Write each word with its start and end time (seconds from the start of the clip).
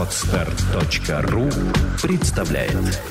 Отстар.ру 0.00 1.50
представляет 2.00 3.02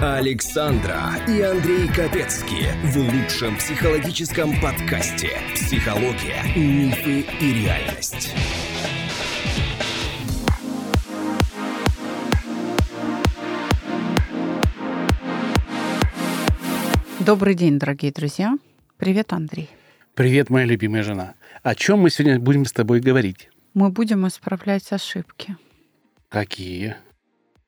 Александра 0.00 1.00
и 1.26 1.40
Андрей 1.40 1.88
Капецки 1.88 2.68
в 2.84 2.96
лучшем 2.96 3.56
психологическом 3.56 4.52
подкасте 4.60 5.30
«Психология, 5.56 6.44
мифы 6.54 7.26
и 7.40 7.64
реальность». 7.64 8.36
Добрый 17.18 17.56
день, 17.56 17.80
дорогие 17.80 18.12
друзья. 18.12 18.56
Привет, 18.96 19.32
Андрей. 19.32 19.68
Привет, 20.14 20.50
моя 20.50 20.66
любимая 20.66 21.02
жена. 21.02 21.34
О 21.62 21.74
чем 21.74 22.00
мы 22.00 22.10
сегодня 22.10 22.40
будем 22.40 22.64
с 22.64 22.72
тобой 22.72 23.00
говорить? 23.00 23.50
Мы 23.74 23.90
будем 23.90 24.26
исправлять 24.26 24.90
ошибки. 24.92 25.58
Какие? 26.30 26.96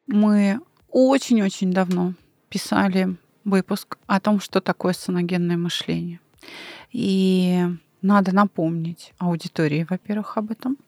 Мы 0.07 0.61
очень-очень 0.89 1.73
давно 1.73 2.15
писали 2.49 3.17
выпуск 3.45 3.99
о 4.07 4.19
том, 4.19 4.41
что 4.41 4.63
такое 4.63 4.95
саногенное 4.95 5.59
мышление. 5.59 6.21
И 6.91 7.67
надо 8.01 8.35
напомнить 8.35 9.13
аудитории, 9.19 9.87
во-первых, 9.89 10.39
об 10.39 10.53
этом. 10.53 10.79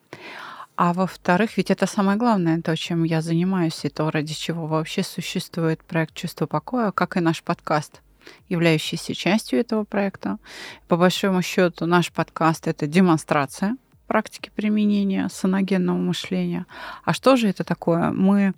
А 0.75 0.95
во-вторых, 0.95 1.59
ведь 1.59 1.71
это 1.71 1.87
самое 1.87 2.17
главное, 2.17 2.63
то, 2.63 2.75
чем 2.75 3.05
я 3.05 3.21
занимаюсь, 3.21 3.85
и 3.85 3.91
то, 3.91 4.11
ради 4.11 4.33
чего 4.33 4.67
вообще 4.67 5.03
существует 5.03 5.85
проект 5.85 6.15
«Чувство 6.15 6.47
покоя», 6.47 6.91
как 6.91 7.19
и 7.19 7.21
наш 7.21 7.43
подкаст 7.43 8.01
являющийся 8.49 9.15
частью 9.15 9.61
этого 9.61 9.85
проекта. 9.85 10.39
По 10.89 10.97
большому 10.97 11.43
счету 11.43 11.87
наш 11.87 12.11
подкаст— 12.13 12.67
это 12.69 12.87
демонстрация 12.87 13.77
практики 14.07 14.51
применения 14.55 15.29
саногенного 15.29 15.97
мышления. 15.97 16.67
А 17.05 17.13
что 17.13 17.37
же 17.37 17.49
это 17.49 17.65
такое? 17.65 18.11
Мы 18.11 18.55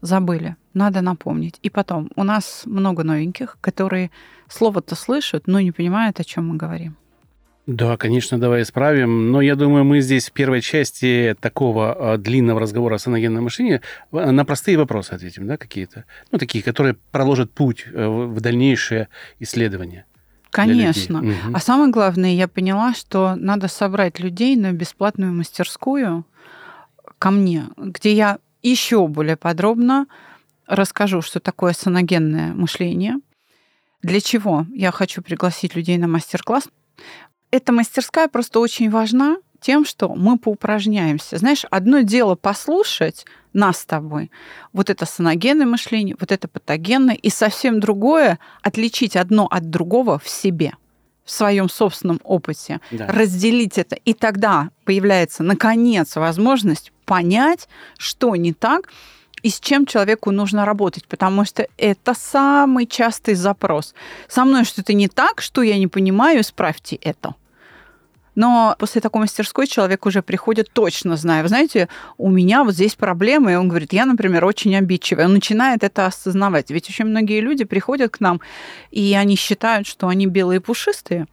забыли, 0.00 0.56
надо 0.74 1.00
напомнить. 1.00 1.58
И 1.62 1.70
потом, 1.70 2.10
у 2.16 2.24
нас 2.24 2.62
много 2.66 3.04
новеньких, 3.04 3.58
которые 3.60 4.10
слово-то 4.48 4.94
слышат, 4.94 5.46
но 5.46 5.60
не 5.60 5.72
понимают, 5.72 6.20
о 6.20 6.24
чем 6.24 6.48
мы 6.48 6.56
говорим. 6.56 6.96
Да, 7.68 7.98
конечно, 7.98 8.40
давай 8.40 8.62
исправим. 8.62 9.30
Но 9.30 9.42
я 9.42 9.54
думаю, 9.54 9.84
мы 9.84 10.00
здесь 10.00 10.30
в 10.30 10.32
первой 10.32 10.62
части 10.62 11.36
такого 11.38 12.14
а, 12.14 12.16
длинного 12.16 12.60
разговора 12.60 12.94
о 12.94 12.98
саногенном 12.98 13.44
мышлении 13.44 13.82
а, 14.10 14.32
на 14.32 14.46
простые 14.46 14.78
вопросы 14.78 15.12
ответим, 15.12 15.46
да, 15.46 15.58
какие-то? 15.58 16.06
Ну, 16.32 16.38
такие, 16.38 16.64
которые 16.64 16.96
проложат 17.12 17.52
путь 17.52 17.84
э, 17.86 18.06
в 18.08 18.40
дальнейшее 18.40 19.08
исследование. 19.38 20.06
Конечно. 20.48 21.18
Угу. 21.18 21.52
А 21.52 21.60
самое 21.60 21.92
главное, 21.92 22.30
я 22.30 22.48
поняла, 22.48 22.94
что 22.94 23.34
надо 23.36 23.68
собрать 23.68 24.18
людей 24.18 24.56
на 24.56 24.72
бесплатную 24.72 25.34
мастерскую 25.34 26.24
ко 27.18 27.30
мне, 27.30 27.64
где 27.76 28.14
я 28.14 28.38
еще 28.62 29.06
более 29.08 29.36
подробно 29.36 30.06
расскажу, 30.66 31.20
что 31.20 31.38
такое 31.38 31.74
саногенное 31.74 32.54
мышление, 32.54 33.16
для 34.00 34.22
чего 34.22 34.64
я 34.72 34.90
хочу 34.90 35.20
пригласить 35.20 35.76
людей 35.76 35.98
на 35.98 36.08
мастер-класс 36.08 36.70
эта 37.50 37.72
мастерская 37.72 38.28
просто 38.28 38.60
очень 38.60 38.90
важна 38.90 39.36
тем, 39.60 39.84
что 39.84 40.14
мы 40.14 40.38
поупражняемся. 40.38 41.38
Знаешь, 41.38 41.64
одно 41.70 42.00
дело 42.00 42.34
послушать 42.36 43.26
нас 43.52 43.78
с 43.78 43.86
тобой, 43.86 44.30
вот 44.72 44.90
это 44.90 45.06
саногенное 45.06 45.66
мышление, 45.66 46.16
вот 46.20 46.30
это 46.30 46.48
патогенное, 46.48 47.14
и 47.14 47.30
совсем 47.30 47.80
другое 47.80 48.38
отличить 48.62 49.16
одно 49.16 49.46
от 49.50 49.70
другого 49.70 50.18
в 50.18 50.28
себе 50.28 50.74
в 51.24 51.30
своем 51.30 51.68
собственном 51.68 52.20
опыте, 52.24 52.80
да. 52.90 53.06
разделить 53.06 53.76
это, 53.76 53.96
и 53.96 54.14
тогда 54.14 54.70
появляется, 54.84 55.42
наконец, 55.42 56.16
возможность 56.16 56.90
понять, 57.04 57.68
что 57.98 58.34
не 58.34 58.54
так, 58.54 58.88
и 59.42 59.50
с 59.50 59.60
чем 59.60 59.86
человеку 59.86 60.30
нужно 60.30 60.64
работать, 60.64 61.06
потому 61.06 61.44
что 61.44 61.66
это 61.76 62.14
самый 62.14 62.86
частый 62.86 63.34
запрос. 63.34 63.94
Со 64.28 64.44
мной 64.44 64.64
что-то 64.64 64.92
не 64.92 65.08
так, 65.08 65.40
что 65.40 65.62
я 65.62 65.78
не 65.78 65.86
понимаю, 65.86 66.40
исправьте 66.40 66.96
это. 66.96 67.34
Но 68.38 68.76
после 68.78 69.00
такой 69.00 69.22
мастерской 69.22 69.66
человек 69.66 70.06
уже 70.06 70.22
приходит 70.22 70.70
точно 70.72 71.16
зная, 71.16 71.42
вы 71.42 71.48
знаете, 71.48 71.88
у 72.18 72.30
меня 72.30 72.62
вот 72.62 72.74
здесь 72.74 72.94
проблемы, 72.94 73.52
и 73.52 73.54
он 73.56 73.68
говорит, 73.68 73.92
я, 73.92 74.06
например, 74.06 74.44
очень 74.44 74.76
обидчивый. 74.76 75.24
Он 75.24 75.32
начинает 75.32 75.82
это 75.82 76.06
осознавать. 76.06 76.70
Ведь 76.70 76.88
очень 76.88 77.06
многие 77.06 77.40
люди 77.40 77.64
приходят 77.64 78.12
к 78.12 78.20
нам, 78.20 78.40
и 78.92 79.16
они 79.20 79.34
считают, 79.34 79.88
что 79.88 80.06
они 80.06 80.26
белые 80.26 80.60
пушистые, 80.60 81.26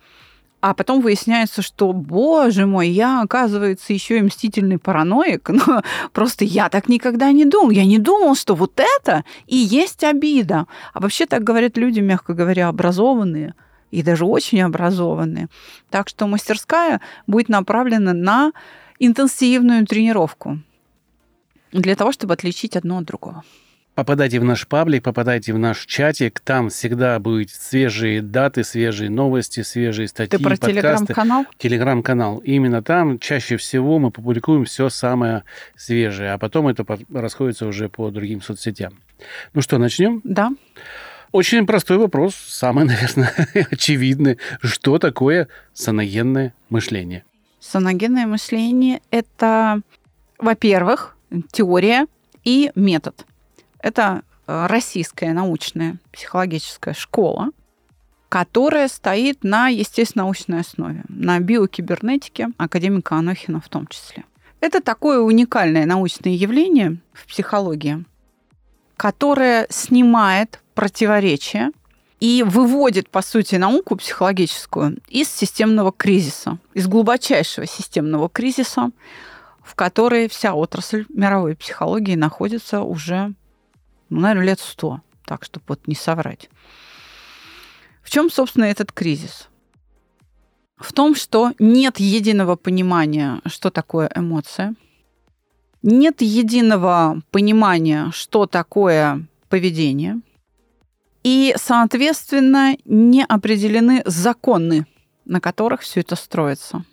а 0.68 0.74
потом 0.74 1.02
выясняется, 1.02 1.62
что, 1.62 1.94
боже 1.94 2.66
мой, 2.66 2.90
я, 2.90 3.22
оказывается, 3.22 3.94
еще 3.94 4.18
и 4.18 4.24
мстительный 4.24 4.80
параноик. 4.80 5.48
Но 5.50 5.84
просто 6.12 6.44
я 6.44 6.70
так 6.70 6.90
никогда 6.90 7.32
не 7.32 7.46
думал. 7.46 7.70
Я 7.70 7.86
не 7.86 8.00
думал, 8.00 8.34
что 8.34 8.56
вот 8.56 8.80
это 8.80 9.24
и 9.46 9.56
есть 9.56 10.04
обида. 10.04 10.66
А 10.92 11.00
вообще 11.02 11.28
так 11.28 11.44
говорят 11.44 11.78
люди, 11.78 12.00
мягко 12.00 12.34
говоря, 12.34 12.68
образованные 12.68 13.54
и 13.92 14.02
даже 14.02 14.26
очень 14.26 14.60
образованные. 14.64 15.50
Так 15.92 16.10
что 16.10 16.26
мастерская 16.26 17.00
будет 17.28 17.48
направлена 17.48 18.14
на 18.14 18.52
интенсивную 18.98 19.86
тренировку 19.86 20.62
для 21.74 21.96
того, 21.96 22.12
чтобы 22.12 22.34
отличить 22.34 22.76
одно 22.76 22.98
от 22.98 23.06
другого. 23.06 23.44
Попадайте 23.96 24.42
в 24.42 24.44
наш 24.44 24.68
паблик, 24.68 25.04
попадайте 25.04 25.54
в 25.54 25.58
наш 25.58 25.86
чатик. 25.86 26.42
Там 26.42 26.68
всегда 26.68 27.18
будут 27.18 27.50
свежие 27.50 28.22
даты, 28.22 28.66
свежие 28.66 29.10
новости, 29.10 29.62
свежие 29.62 30.10
статьи, 30.10 30.38
Ты 30.38 30.44
про 30.44 30.52
подкасты. 30.52 30.74
телеграм-канал? 30.74 31.46
Телеграм-канал. 31.58 32.38
Именно 32.40 32.84
там 32.84 33.20
чаще 33.20 33.56
всего 33.56 33.98
мы 33.98 34.12
публикуем 34.12 34.66
все 34.66 34.90
самое 34.90 35.44
свежее, 35.78 36.34
а 36.34 36.38
потом 36.38 36.68
это 36.68 36.86
расходится 37.14 37.68
уже 37.68 37.88
по 37.88 38.12
другим 38.12 38.42
соцсетям. 38.42 39.00
Ну 39.54 39.62
что, 39.62 39.78
начнем? 39.78 40.20
Да. 40.26 40.52
Очень 41.32 41.66
простой 41.66 41.98
вопрос, 41.98 42.36
самый, 42.36 42.84
наверное, 42.86 43.32
очевидный. 43.72 44.40
Что 44.62 45.00
такое 45.00 45.48
саногенное 45.74 46.54
мышление? 46.70 47.24
Саногенное 47.62 48.28
мышление– 48.28 49.00
это, 49.10 49.80
во-первых, 50.38 51.16
теория 51.54 52.08
и 52.44 52.74
метод– 52.76 53.26
это 53.86 54.24
э, 54.48 54.66
российская 54.66 55.32
научная 55.34 55.98
психологическая 56.12 56.96
школа, 56.96 57.50
которая 58.30 58.88
стоит 58.88 59.44
на 59.44 59.68
естественно-научной 59.68 60.62
основе, 60.62 61.04
на 61.08 61.40
биокибернетике 61.40 62.48
академика 62.58 63.16
Анохина 63.16 63.62
в 63.62 63.70
том 63.70 63.86
числе. 63.86 64.24
Это 64.60 64.82
такое 64.82 65.20
уникальное 65.20 65.86
научное 65.86 66.34
явление 66.34 66.98
в 67.14 67.28
психологии, 67.28 68.04
которое 68.98 69.68
снимает 69.70 70.62
противоречия 70.74 71.72
и 72.20 72.42
выводит, 72.44 73.08
по 73.12 73.22
сути, 73.22 73.58
науку 73.58 73.98
психологическую 73.98 74.98
из 75.10 75.30
системного 75.30 75.92
кризиса, 75.92 76.58
из 76.74 76.88
глубочайшего 76.88 77.68
системного 77.68 78.30
кризиса, 78.30 78.90
в 79.62 79.76
которой 79.76 80.28
вся 80.28 80.56
отрасль 80.56 81.06
мировой 81.10 81.56
психологии 81.56 82.16
находится 82.16 82.82
уже 82.82 83.36
ну, 84.16 84.22
наверное, 84.22 84.46
лет 84.46 84.60
сто, 84.60 85.02
так, 85.26 85.44
чтобы 85.44 85.66
вот 85.68 85.88
не 85.88 85.96
соврать. 85.96 86.50
В 88.02 88.10
чем, 88.10 88.30
собственно, 88.30 88.66
этот 88.66 88.92
кризис? 88.92 89.50
В 90.78 90.94
том, 90.94 91.16
что 91.16 91.52
нет 91.60 92.00
единого 92.00 92.56
понимания, 92.56 93.42
что 93.46 93.70
такое 93.70 94.10
эмоция, 94.16 94.76
нет 95.82 96.22
единого 96.22 97.22
понимания, 97.32 98.10
что 98.14 98.46
такое 98.46 99.28
поведение, 99.50 100.22
и, 101.24 101.54
соответственно, 101.58 102.78
не 102.86 103.24
определены 103.24 104.02
законы, 104.06 104.86
на 105.26 105.42
которых 105.42 105.82
все 105.82 106.02
это 106.02 106.16
строится. 106.16 106.86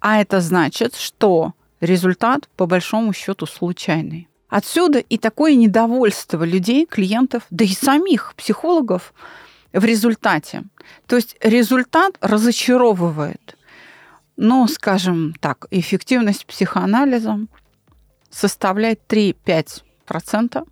А 0.00 0.20
это 0.20 0.40
значит, 0.40 0.94
что 0.94 1.54
результат, 1.80 2.48
по 2.56 2.66
большому 2.66 3.12
счету, 3.12 3.46
случайный. 3.46 4.27
Отсюда 4.48 4.98
и 4.98 5.18
такое 5.18 5.54
недовольство 5.54 6.42
людей, 6.42 6.86
клиентов, 6.86 7.42
да 7.50 7.64
и 7.64 7.68
самих 7.68 8.34
психологов 8.34 9.12
в 9.72 9.84
результате. 9.84 10.64
То 11.06 11.16
есть 11.16 11.36
результат 11.42 12.16
разочаровывает. 12.20 13.56
Но, 14.36 14.66
скажем 14.68 15.34
так, 15.40 15.66
эффективность 15.70 16.46
психоанализа 16.46 17.40
составляет 18.30 19.00
3-5%. 19.08 20.66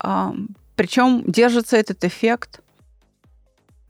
А, 0.00 0.34
Причем 0.76 1.22
держится 1.26 1.76
этот 1.76 2.04
эффект 2.04 2.60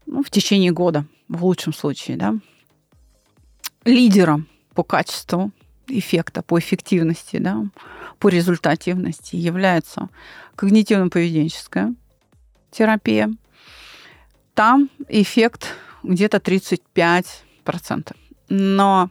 ну, 0.07 0.23
в 0.23 0.31
течение 0.31 0.71
года, 0.71 1.07
в 1.29 1.45
лучшем 1.45 1.73
случае. 1.73 2.17
Да? 2.17 2.35
Лидером 3.85 4.47
по 4.75 4.85
качеству 4.85 5.51
эффекта, 5.89 6.43
по 6.43 6.59
эффективности, 6.59 7.39
да, 7.39 7.65
по 8.19 8.29
результативности 8.29 9.37
является 9.37 10.09
когнитивно-поведенческая 10.57 11.95
терапия. 12.71 13.31
Там 14.55 14.91
эффект 15.09 15.75
где-то 16.03 16.39
35%. 16.39 18.17
Но 18.49 19.11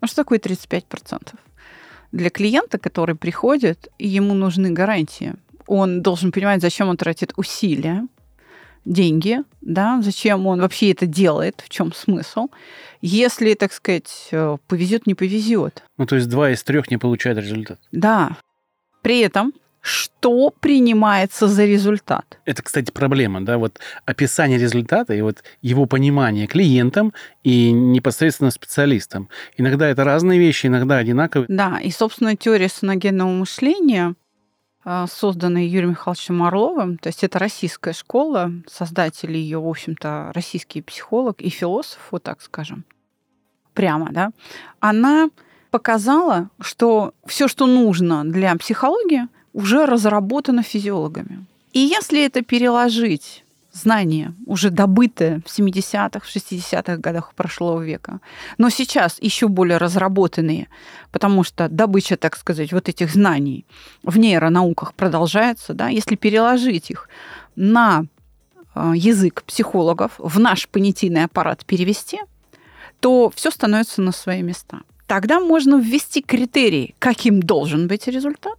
А 0.00 0.06
что 0.06 0.16
такое 0.16 0.38
35%? 0.38 1.34
Для 2.12 2.30
клиента, 2.30 2.78
который 2.78 3.14
приходит, 3.14 3.88
ему 3.98 4.34
нужны 4.34 4.70
гарантии. 4.70 5.34
Он 5.66 6.02
должен 6.02 6.32
понимать, 6.32 6.60
зачем 6.60 6.88
он 6.88 6.96
тратит 6.96 7.32
усилия, 7.36 8.06
деньги, 8.86 9.40
да, 9.60 10.00
зачем 10.02 10.46
он 10.46 10.60
вообще 10.60 10.92
это 10.92 11.06
делает, 11.06 11.62
в 11.64 11.68
чем 11.68 11.92
смысл. 11.92 12.48
Если, 13.02 13.52
так 13.54 13.72
сказать, 13.72 14.28
э, 14.30 14.56
повезет, 14.68 15.06
не 15.06 15.14
повезет. 15.14 15.82
Ну, 15.98 16.06
то 16.06 16.16
есть 16.16 16.28
два 16.28 16.50
из 16.50 16.62
трех 16.62 16.90
не 16.90 16.96
получают 16.96 17.38
результат. 17.38 17.78
Да. 17.92 18.38
При 19.02 19.20
этом 19.20 19.52
что 19.86 20.50
принимается 20.50 21.46
за 21.46 21.64
результат. 21.64 22.40
Это, 22.44 22.60
кстати, 22.60 22.90
проблема, 22.90 23.44
да, 23.44 23.56
вот 23.56 23.78
описание 24.04 24.58
результата 24.58 25.14
и 25.14 25.20
вот 25.20 25.44
его 25.62 25.86
понимание 25.86 26.48
клиентам 26.48 27.12
и 27.44 27.70
непосредственно 27.70 28.50
специалистам. 28.50 29.28
Иногда 29.56 29.88
это 29.88 30.02
разные 30.02 30.40
вещи, 30.40 30.66
иногда 30.66 30.96
одинаковые. 30.96 31.46
Да, 31.48 31.78
и, 31.80 31.92
собственно, 31.92 32.34
теория 32.34 32.68
саногенного 32.68 33.30
мышления, 33.30 34.16
а, 34.88 35.08
созданная 35.08 35.64
Юрием 35.64 35.90
Михайловичем 35.90 36.44
Орловым, 36.44 36.96
то 36.96 37.08
есть 37.08 37.24
это 37.24 37.40
российская 37.40 37.92
школа, 37.92 38.52
создатель 38.68 39.36
ее, 39.36 39.58
в 39.58 39.66
общем-то, 39.66 40.30
российский 40.32 40.80
психолог 40.80 41.40
и 41.40 41.48
философ, 41.48 41.98
вот 42.12 42.22
так 42.22 42.40
скажем, 42.40 42.84
прямо, 43.74 44.12
да, 44.12 44.30
она 44.78 45.30
показала, 45.72 46.50
что 46.60 47.14
все, 47.26 47.48
что 47.48 47.66
нужно 47.66 48.24
для 48.24 48.54
психологии, 48.54 49.26
уже 49.52 49.86
разработано 49.86 50.62
физиологами. 50.62 51.44
И 51.72 51.80
если 51.80 52.24
это 52.24 52.42
переложить 52.42 53.44
знания, 53.76 54.34
уже 54.46 54.70
добытые 54.70 55.40
в 55.44 55.58
70-х, 55.58 56.20
60-х 56.26 56.96
годах 56.96 57.34
прошлого 57.34 57.82
века, 57.82 58.20
но 58.58 58.70
сейчас 58.70 59.18
еще 59.20 59.48
более 59.48 59.78
разработанные, 59.78 60.68
потому 61.12 61.44
что 61.44 61.68
добыча, 61.68 62.16
так 62.16 62.36
сказать, 62.36 62.72
вот 62.72 62.88
этих 62.88 63.10
знаний 63.10 63.66
в 64.02 64.18
нейронауках 64.18 64.94
продолжается, 64.94 65.74
да, 65.74 65.88
если 65.88 66.16
переложить 66.16 66.90
их 66.90 67.08
на 67.54 68.04
э, 68.74 68.92
язык 68.94 69.42
психологов, 69.44 70.12
в 70.18 70.38
наш 70.38 70.68
понятийный 70.68 71.24
аппарат 71.24 71.64
перевести, 71.64 72.20
то 73.00 73.30
все 73.34 73.50
становится 73.50 74.02
на 74.02 74.12
свои 74.12 74.42
места. 74.42 74.80
Тогда 75.06 75.38
можно 75.38 75.76
ввести 75.76 76.22
критерии, 76.22 76.94
каким 76.98 77.40
должен 77.40 77.86
быть 77.86 78.08
результат, 78.08 78.58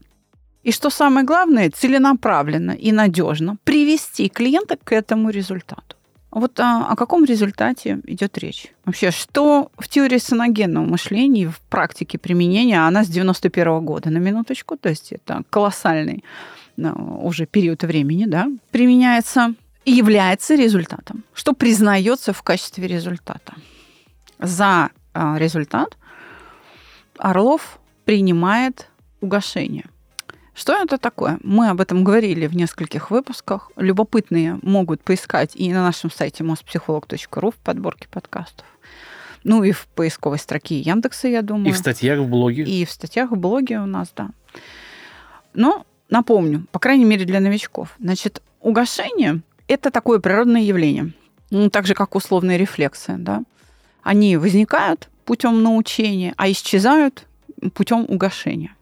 и 0.67 0.71
что 0.71 0.89
самое 0.89 1.25
главное, 1.25 1.69
целенаправленно 1.69 2.71
и 2.71 2.91
надежно 2.91 3.55
привести 3.63 4.27
клиента 4.27 4.75
к 4.75 4.91
этому 4.91 5.29
результату. 5.29 5.95
Вот 6.29 6.59
а, 6.59 6.87
о 6.89 6.95
каком 6.97 7.23
результате 7.23 8.01
идет 8.03 8.37
речь? 8.37 8.73
Вообще, 8.83 9.11
что 9.11 9.71
в 9.77 9.87
теории 9.87 10.17
саногенного 10.17 10.83
мышления 10.83 11.43
и 11.43 11.47
в 11.47 11.61
практике 11.69 12.17
применения, 12.17 12.85
она 12.85 13.05
с 13.05 13.07
91 13.07 13.85
года, 13.85 14.09
на 14.09 14.17
минуточку, 14.17 14.75
то 14.75 14.89
есть 14.89 15.13
это 15.13 15.43
колоссальный 15.49 16.25
ну, 16.75 17.21
уже 17.23 17.45
период 17.45 17.83
времени, 17.83 18.25
да, 18.25 18.47
применяется 18.71 19.53
и 19.85 19.93
является 19.93 20.55
результатом, 20.55 21.23
что 21.33 21.53
признается 21.53 22.33
в 22.33 22.43
качестве 22.43 22.87
результата. 22.87 23.53
За 24.37 24.89
а, 25.13 25.37
результат 25.37 25.95
Орлов 27.17 27.79
принимает 28.03 28.89
угошение– 29.21 29.85
что 30.57 30.73
это 30.73 30.97
такое? 30.97 31.37
Мы 31.43 31.69
об 31.69 31.79
этом 31.79 32.03
говорили 32.03 32.47
в 32.47 32.55
нескольких 32.55 33.11
выпусках. 33.11 33.71
Любопытные 33.75 34.57
могут 34.63 35.03
поискать 35.03 35.51
и 35.53 35.71
на 35.71 35.83
нашем 35.83 36.09
сайте 36.09 36.43
mospsycholog.ru 36.43 37.51
в 37.51 37.55
подборке 37.57 38.07
подкастов. 38.09 38.65
Ну 39.43 39.63
и 39.63 39.71
в 39.71 39.85
поисковой 39.85 40.39
строке 40.39 40.79
Яндекса, 40.79 41.27
я 41.27 41.43
думаю. 41.43 41.69
И 41.69 41.71
в 41.73 41.77
статьях 41.77 42.21
в 42.21 42.27
блоге. 42.27 42.63
И 42.63 42.85
в 42.85 42.91
статьях 42.91 43.29
в 43.29 43.35
блоге 43.35 43.79
у 43.79 43.85
нас, 43.85 44.11
да. 44.15 44.31
Но 45.53 45.85
напомню, 46.09 46.65
по 46.71 46.79
крайней 46.79 47.05
мере 47.05 47.25
для 47.25 47.39
новичков. 47.39 47.95
Значит, 47.99 48.41
угошение– 48.59 49.41
это 49.67 49.91
такое 49.91 50.17
природное 50.17 50.61
явление. 50.61 51.13
Ну, 51.51 51.69
так 51.69 51.85
же, 51.85 51.93
как 51.93 52.15
условные 52.15 52.57
рефлексы. 52.57 53.13
Да? 53.19 53.43
Они 54.01 54.37
возникают 54.37 55.07
путем 55.23 55.61
научения, 55.61 56.33
а 56.35 56.49
исчезают 56.49 57.27
путем 57.75 58.05
угошения. 58.09 58.75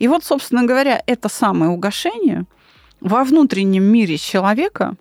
И 0.00 0.08
вот, 0.08 0.24
собственно 0.24 0.64
говоря, 0.64 1.00
это 1.06 1.28
самое 1.28 1.70
угошение 1.70 2.46
во 3.00 3.22
внутреннем 3.22 3.84
мире 3.84 4.16
человека 4.16 4.96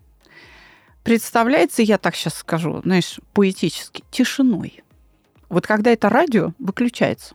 представляется, 1.04 1.81
я 1.81 1.98
так 1.98 2.16
сейчас 2.16 2.36
скажу, 2.36 2.81
знаешь, 2.84 3.19
поэтически, 3.34 4.04
тишиной. 4.12 4.84
Вот 5.48 5.66
когда 5.66 5.90
это 5.92 6.10
радио 6.10 6.54
выключается. 6.60 7.34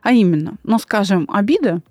А 0.00 0.12
именно, 0.12 0.54
ну, 0.62 0.78
скажем, 0.78 1.28
обида, 1.28 1.82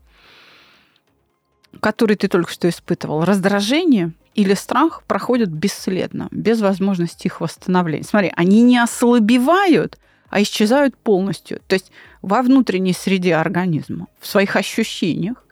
который 1.82 2.16
ты 2.16 2.30
только 2.30 2.52
что 2.52 2.70
испытывал, 2.70 3.26
раздражение 3.26 4.14
или 4.34 4.54
страх 4.54 5.04
проходят 5.04 5.50
бесследно, 5.50 6.30
без 6.32 6.62
возможности 6.62 7.28
их 7.28 7.42
восстановления. 7.42 8.06
Смотри, 8.06 8.32
они 8.38 8.62
не 8.62 8.78
ослабевают, 8.78 10.00
а 10.32 10.42
исчезают 10.42 10.98
полностью. 10.98 11.62
То 11.68 11.76
есть 11.76 11.92
во 12.24 12.42
внутренней 12.42 12.94
среде 12.94 13.36
организма, 13.36 14.08
в 14.20 14.26
своих 14.26 14.56
ощущениях, 14.56 15.46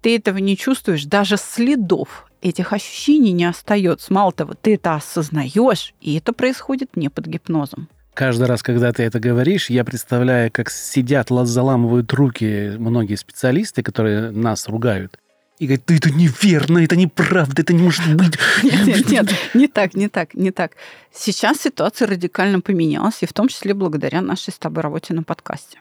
ты 0.00 0.16
этого 0.16 0.38
не 0.38 0.56
чувствуешь, 0.56 1.04
даже 1.04 1.36
следов 1.36 2.26
этих 2.40 2.72
ощущений 2.72 3.32
не 3.32 3.44
остается. 3.44 4.12
Мало 4.12 4.32
того, 4.32 4.54
ты 4.60 4.74
это 4.74 4.94
осознаешь, 4.94 5.94
и 6.00 6.16
это 6.16 6.32
происходит 6.32 6.96
не 6.96 7.08
под 7.08 7.26
гипнозом. 7.26 7.88
Каждый 8.14 8.48
раз, 8.48 8.62
когда 8.62 8.92
ты 8.92 9.04
это 9.04 9.20
говоришь, 9.20 9.70
я 9.70 9.84
представляю, 9.84 10.50
как 10.50 10.70
сидят, 10.70 11.28
заламывают 11.28 12.12
руки 12.12 12.72
многие 12.78 13.14
специалисты, 13.14 13.82
которые 13.82 14.30
нас 14.30 14.68
ругают 14.68 15.18
и 15.58 15.66
говорит, 15.66 15.84
да 15.86 15.94
это 15.96 16.10
неверно, 16.10 16.78
это 16.78 16.96
неправда, 16.96 17.62
это 17.62 17.72
не 17.72 17.82
может 17.82 18.14
быть. 18.14 18.38
Нет, 18.62 18.86
нет, 18.86 19.10
нет, 19.10 19.28
не 19.54 19.66
так, 19.66 19.94
не 19.94 20.08
так, 20.08 20.34
не 20.34 20.50
так. 20.52 20.72
Сейчас 21.12 21.60
ситуация 21.60 22.06
радикально 22.06 22.60
поменялась, 22.60 23.22
и 23.22 23.26
в 23.26 23.32
том 23.32 23.48
числе 23.48 23.74
благодаря 23.74 24.20
нашей 24.20 24.52
с 24.52 24.58
тобой 24.58 24.82
работе 24.82 25.14
на 25.14 25.22
подкасте. 25.24 25.80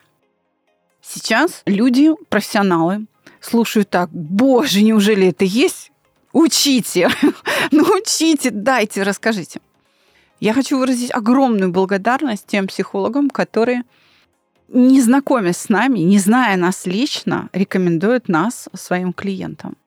Сейчас 1.01 1.61
люди, 1.65 2.09
профессионалы, 2.29 3.05
слушают 3.39 3.89
так, 3.89 4.09
боже, 4.11 4.81
неужели 4.81 5.27
это 5.27 5.45
есть? 5.45 5.91
Учите, 6.33 7.09
научите, 7.71 8.49
дайте, 8.49 9.03
расскажите. 9.03 9.61
Я 10.39 10.53
хочу 10.53 10.77
выразить 10.77 11.11
огромную 11.13 11.71
благодарность 11.71 12.45
тем 12.47 12.67
психологам, 12.67 13.29
которые 13.29 13.83
не 14.69 15.01
знакомясь 15.01 15.57
с 15.57 15.69
нами, 15.69 15.99
не 15.99 16.19
зная 16.19 16.57
нас 16.57 16.85
лично, 16.85 17.49
рекомендуют 17.53 18.27
нас 18.27 18.69
своим 18.73 19.13
клиентам. 19.13 19.77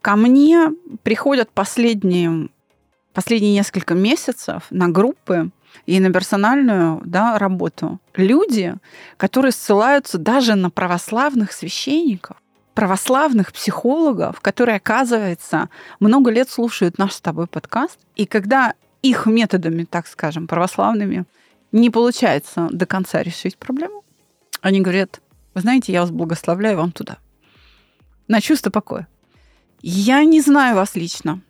Ко 0.00 0.16
мне 0.16 0.72
приходят 1.02 1.50
последние, 1.50 2.48
последние 3.12 3.52
несколько 3.54 3.94
месяцев 3.94 4.64
на 4.70 4.88
группы 4.88 5.50
и 5.84 6.00
на 6.00 6.12
персональную 6.12 7.02
да, 7.04 7.38
работу 7.38 8.00
люди, 8.14 8.74
которые 9.16 9.52
ссылаются 9.52 10.18
даже 10.18 10.54
на 10.54 10.70
православных 10.70 11.52
священников, 11.52 12.36
православных 12.74 13.52
психологов, 13.52 14.40
которые, 14.40 14.76
оказывается, 14.76 15.68
много 15.98 16.30
лет 16.30 16.50
слушают 16.50 16.98
наш 16.98 17.14
с 17.14 17.20
тобой 17.20 17.46
подкаст, 17.46 17.98
и 18.16 18.26
когда 18.26 18.74
их 19.02 19.26
методами, 19.26 19.84
так 19.84 20.06
скажем, 20.06 20.46
православными, 20.46 21.24
не 21.72 21.90
получается 21.90 22.68
до 22.70 22.86
конца 22.86 23.22
решить 23.22 23.56
проблему, 23.56 24.04
они 24.60 24.80
говорят, 24.80 25.20
вы 25.54 25.60
знаете, 25.60 25.92
я 25.92 26.00
вас 26.00 26.10
благословляю 26.10 26.76
вам 26.76 26.92
туда. 26.92 27.18
На 28.28 28.40
чувство 28.40 28.70
покоя. 28.70 29.08
Я 29.82 30.24
не 30.24 30.40
знаю 30.40 30.76
вас 30.76 30.96
лично, 30.96 31.40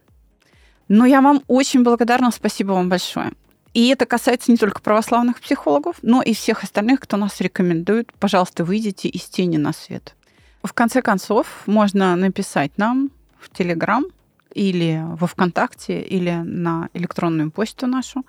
но 0.88 1.06
я 1.06 1.20
вам 1.20 1.42
очень 1.46 1.82
благодарна, 1.82 2.30
спасибо 2.30 2.72
вам 2.72 2.88
большое. 2.88 3.32
И 3.74 3.88
это 3.88 4.06
касается 4.06 4.50
не 4.50 4.56
только 4.56 4.80
православных 4.80 5.40
психологов, 5.40 5.96
но 6.02 6.22
и 6.22 6.32
всех 6.32 6.62
остальных, 6.62 7.00
кто 7.00 7.16
нас 7.16 7.40
рекомендует. 7.40 8.12
Пожалуйста, 8.14 8.64
выйдите 8.64 9.08
из 9.08 9.24
тени 9.24 9.58
на 9.58 9.72
свет. 9.72 10.14
В 10.62 10.72
конце 10.72 11.02
концов, 11.02 11.46
можно 11.66 12.16
написать 12.16 12.78
нам 12.78 13.10
в 13.38 13.50
Телеграм 13.50 14.04
или 14.54 15.02
во 15.04 15.26
ВКонтакте, 15.26 16.00
или 16.00 16.30
на 16.30 16.88
электронную 16.94 17.50
почту 17.50 17.86
нашу 17.86 18.24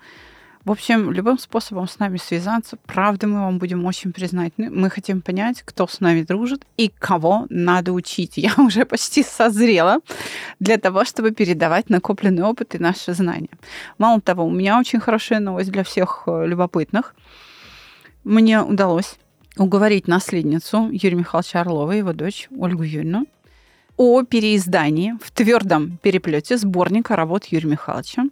в 0.64 0.70
общем, 0.70 1.12
любым 1.12 1.38
способом 1.38 1.88
с 1.88 1.98
нами 1.98 2.18
связаться. 2.18 2.76
Правда, 2.84 3.26
мы 3.26 3.40
вам 3.40 3.58
будем 3.58 3.84
очень 3.84 4.12
признательны. 4.12 4.70
Мы 4.70 4.90
хотим 4.90 5.22
понять, 5.22 5.62
кто 5.62 5.86
с 5.86 6.00
нами 6.00 6.22
дружит 6.22 6.64
и 6.76 6.88
кого 6.88 7.46
надо 7.48 7.92
учить. 7.92 8.36
Я 8.36 8.52
уже 8.58 8.84
почти 8.84 9.22
созрела 9.22 10.00
для 10.60 10.76
того, 10.76 11.04
чтобы 11.04 11.30
передавать 11.30 11.90
накопленный 11.90 12.42
опыт 12.42 12.74
и 12.74 12.78
наши 12.78 13.14
знания. 13.14 13.50
Мало 13.98 14.20
того, 14.20 14.44
у 14.44 14.50
меня 14.50 14.78
очень 14.78 15.00
хорошая 15.00 15.40
новость 15.40 15.70
для 15.70 15.84
всех 15.84 16.24
э, 16.26 16.46
любопытных. 16.46 17.14
Мне 18.24 18.60
удалось 18.60 19.16
уговорить 19.56 20.06
наследницу 20.06 20.90
Юрия 20.90 21.16
Михайловича 21.16 21.60
Орлова, 21.60 21.92
его 21.92 22.12
дочь 22.12 22.48
Ольгу 22.56 22.82
Юрьевну, 22.82 23.26
о 23.96 24.22
переиздании 24.22 25.14
в 25.20 25.30
твердом 25.30 25.98
переплете 26.02 26.56
сборника 26.56 27.16
работ 27.16 27.46
Юрия 27.46 27.70
Михайловича 27.70 28.24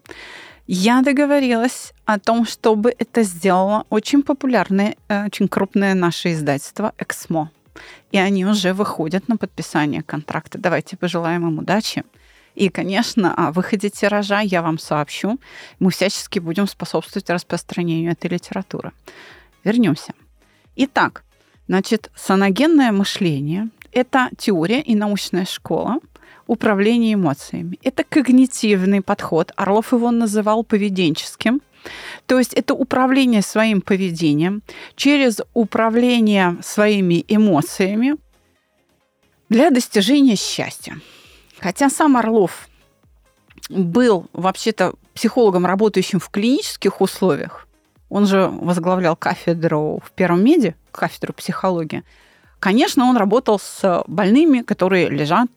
Я 0.68 1.02
договорилась 1.02 1.92
о 2.06 2.18
том, 2.18 2.44
чтобы 2.44 2.92
это 2.98 3.22
сделало 3.22 3.84
очень 3.88 4.24
популярное, 4.24 4.96
э, 5.08 5.26
очень 5.26 5.46
крупное 5.46 5.94
наше 5.94 6.32
издательство 6.32 6.92
«Эксмо». 6.98 7.50
И 8.10 8.18
они 8.18 8.44
уже 8.44 8.72
выходят 8.72 9.28
на 9.28 9.36
подписание 9.36 10.02
контракта. 10.02 10.58
Давайте 10.58 10.96
пожелаем 10.96 11.46
им 11.46 11.58
удачи. 11.58 12.02
И, 12.56 12.68
конечно, 12.68 13.32
о 13.34 13.52
выходе 13.52 13.90
тиража 13.90 14.40
я 14.40 14.60
вам 14.60 14.78
сообщу. 14.78 15.38
Мы 15.78 15.90
всячески 15.90 16.40
будем 16.40 16.66
способствовать 16.66 17.30
распространению 17.30 18.12
этой 18.12 18.30
литературы. 18.30 18.90
Вернемся. 19.62 20.14
Итак, 20.74 21.22
значит, 21.68 22.10
саногенное 22.16 22.90
мышление– 22.90 23.68
это 23.92 24.30
теория 24.36 24.80
и 24.80 24.96
научная 24.96 25.44
школа 25.44 26.00
управления 26.46 27.14
эмоциями. 27.14 27.78
Это 27.82 28.04
когнитивный 28.04 29.02
подход. 29.02 29.52
Орлов 29.56 29.92
его 29.92 30.10
называл 30.10 30.64
поведенческим. 30.64 31.60
То 32.26 32.38
есть 32.38 32.52
это 32.54 32.74
управление 32.74 33.42
своим 33.42 33.80
поведением 33.80 34.62
через 34.96 35.40
управление 35.54 36.56
своими 36.62 37.24
эмоциями 37.28 38.16
для 39.48 39.70
достижения 39.70 40.36
счастья. 40.36 40.98
Хотя 41.60 41.88
сам 41.88 42.16
Орлов 42.16 42.68
был 43.68 44.26
вообще-то 44.32 44.94
психологом, 45.14 45.64
работающим 45.64 46.18
в 46.18 46.28
клинических 46.28 47.00
условиях, 47.00 47.66
он 48.08 48.26
же 48.26 48.48
возглавлял 48.48 49.16
кафедру 49.16 50.00
в 50.04 50.10
первом 50.12 50.44
меди, 50.44 50.74
кафедру 50.90 51.32
психологии, 51.32 52.04
конечно, 52.58 53.04
он 53.04 53.16
работал 53.16 53.58
с 53.58 54.04
больными, 54.06 54.60
которые 54.60 55.08
лежат 55.08 55.50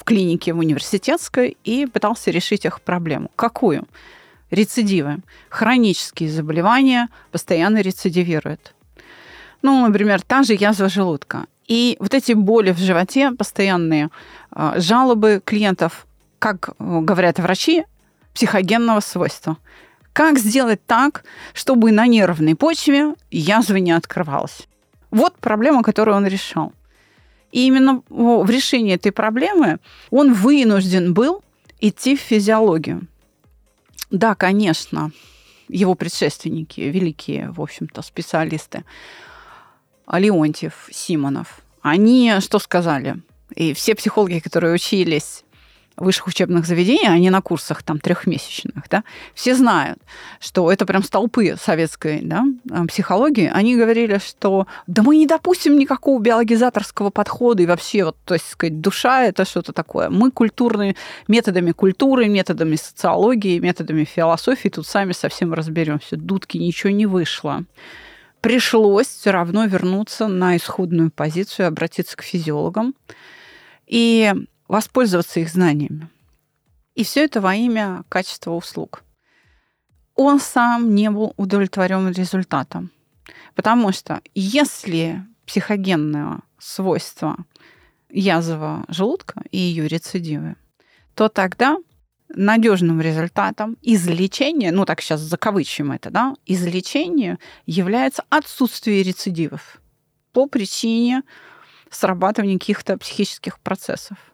в 0.00 0.04
клинике 0.04 0.54
в 0.54 0.58
университетской 0.58 1.58
и 1.62 1.86
пытался 1.86 2.30
решить 2.30 2.64
их 2.64 2.80
проблему. 2.80 3.30
Какую? 3.36 3.86
Рецидивы. 4.50 5.18
Хронические 5.50 6.30
заболевания 6.30 7.08
постоянно 7.30 7.82
рецидивируют. 7.82 8.74
Ну, 9.62 9.86
например, 9.86 10.22
та 10.22 10.42
же 10.42 10.54
язва 10.54 10.88
желудка. 10.88 11.44
И 11.68 11.96
вот 12.00 12.14
эти 12.14 12.32
боли 12.32 12.72
в 12.72 12.78
животе, 12.78 13.30
постоянные 13.32 14.08
а, 14.50 14.80
жалобы 14.80 15.42
клиентов, 15.44 16.06
как 16.38 16.70
э, 16.70 16.72
говорят 16.78 17.38
врачи, 17.38 17.84
психогенного 18.34 19.00
свойства. 19.00 19.56
Как 20.14 20.38
сделать 20.38 20.80
так, 20.86 21.24
чтобы 21.52 21.92
на 21.92 22.06
нервной 22.06 22.54
почве 22.54 23.14
язва 23.30 23.76
не 23.76 23.92
открывалась? 23.92 24.66
Вот 25.10 25.36
проблема, 25.36 25.82
которую 25.82 26.16
он 26.16 26.26
решал. 26.26 26.72
И 27.52 27.66
именно 27.66 28.02
в 28.08 28.48
решении 28.48 28.94
этой 28.94 29.12
проблемы 29.12 29.78
он 30.10 30.32
вынужден 30.34 31.14
был 31.14 31.42
идти 31.80 32.16
в 32.16 32.20
физиологию. 32.20 33.06
Да, 34.10 34.34
конечно, 34.34 35.12
его 35.68 35.94
предшественники, 35.94 36.80
великие, 36.80 37.50
в 37.50 37.60
общем-то, 37.60 38.02
специалисты, 38.02 38.84
Леонтьев, 40.12 40.88
Симонов, 40.90 41.60
они 41.82 42.34
что 42.40 42.58
сказали? 42.58 43.22
И 43.54 43.72
все 43.74 43.94
психологи, 43.94 44.40
которые 44.40 44.74
учились 44.74 45.44
высших 46.00 46.26
учебных 46.28 46.66
заведениях, 46.66 47.12
они 47.12 47.30
на 47.30 47.40
курсах 47.40 47.82
там 47.82 47.98
трехмесячных, 47.98 48.88
да, 48.88 49.04
все 49.34 49.54
знают, 49.54 49.98
что 50.40 50.70
это 50.70 50.86
прям 50.86 51.02
столпы 51.02 51.56
советской 51.60 52.20
да, 52.22 52.44
э, 52.70 52.86
психологии. 52.86 53.50
Они 53.52 53.76
говорили, 53.76 54.18
что 54.18 54.66
да 54.86 55.02
мы 55.02 55.16
не 55.16 55.26
допустим 55.26 55.78
никакого 55.78 56.20
биологизаторского 56.20 57.10
подхода 57.10 57.62
и 57.62 57.66
вообще, 57.66 58.04
вот, 58.04 58.16
то 58.24 58.34
есть, 58.34 58.48
сказать, 58.48 58.80
душа 58.80 59.24
это 59.24 59.44
что-то 59.44 59.72
такое. 59.72 60.10
Мы 60.10 60.30
культурные, 60.30 60.96
методами 61.28 61.72
культуры, 61.72 62.28
методами 62.28 62.76
социологии, 62.76 63.58
методами 63.58 64.04
философии 64.04 64.68
тут 64.68 64.86
сами 64.86 65.12
совсем 65.12 65.52
разберемся. 65.54 66.16
Дудки 66.16 66.58
ничего 66.58 66.90
не 66.90 67.06
вышло 67.06 67.64
пришлось 68.40 69.06
все 69.06 69.30
равно 69.30 69.66
вернуться 69.66 70.26
на 70.26 70.56
исходную 70.56 71.10
позицию, 71.10 71.68
обратиться 71.68 72.16
к 72.16 72.22
физиологам 72.22 72.94
и 73.86 74.32
воспользоваться 74.70 75.40
их 75.40 75.48
знаниями. 75.50 76.08
И 76.94 77.02
все 77.02 77.24
это 77.24 77.40
во 77.40 77.56
имя 77.56 78.04
качества 78.08 78.52
услуг. 78.52 79.02
Он 80.14 80.38
сам 80.38 80.94
не 80.94 81.10
был 81.10 81.34
удовлетворен 81.36 82.08
результатом. 82.12 82.90
Потому 83.56 83.90
что 83.90 84.22
если 84.32 85.24
психогенное 85.44 86.40
свойство 86.58 87.36
язва 88.10 88.84
желудка 88.86 89.42
и 89.50 89.58
ее 89.58 89.88
рецидивы, 89.88 90.54
то 91.16 91.28
тогда 91.28 91.76
надежным 92.28 93.00
результатом 93.00 93.76
излечения, 93.82 94.70
ну 94.70 94.84
так 94.84 95.00
сейчас 95.00 95.20
закавычим 95.20 95.90
это, 95.90 96.10
да, 96.10 96.36
излечения 96.46 97.40
является 97.66 98.22
отсутствие 98.30 99.02
рецидивов 99.02 99.80
по 100.32 100.46
причине 100.46 101.22
срабатывания 101.90 102.56
каких-то 102.56 102.96
психических 102.98 103.58
процессов. 103.58 104.29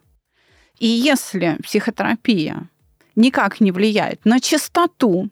И 0.79 0.87
если 0.87 1.57
психотерапия 1.63 2.69
никак 3.15 3.59
не 3.61 3.71
влияет 3.71 4.25
на 4.25 4.39
частоту, 4.39 5.29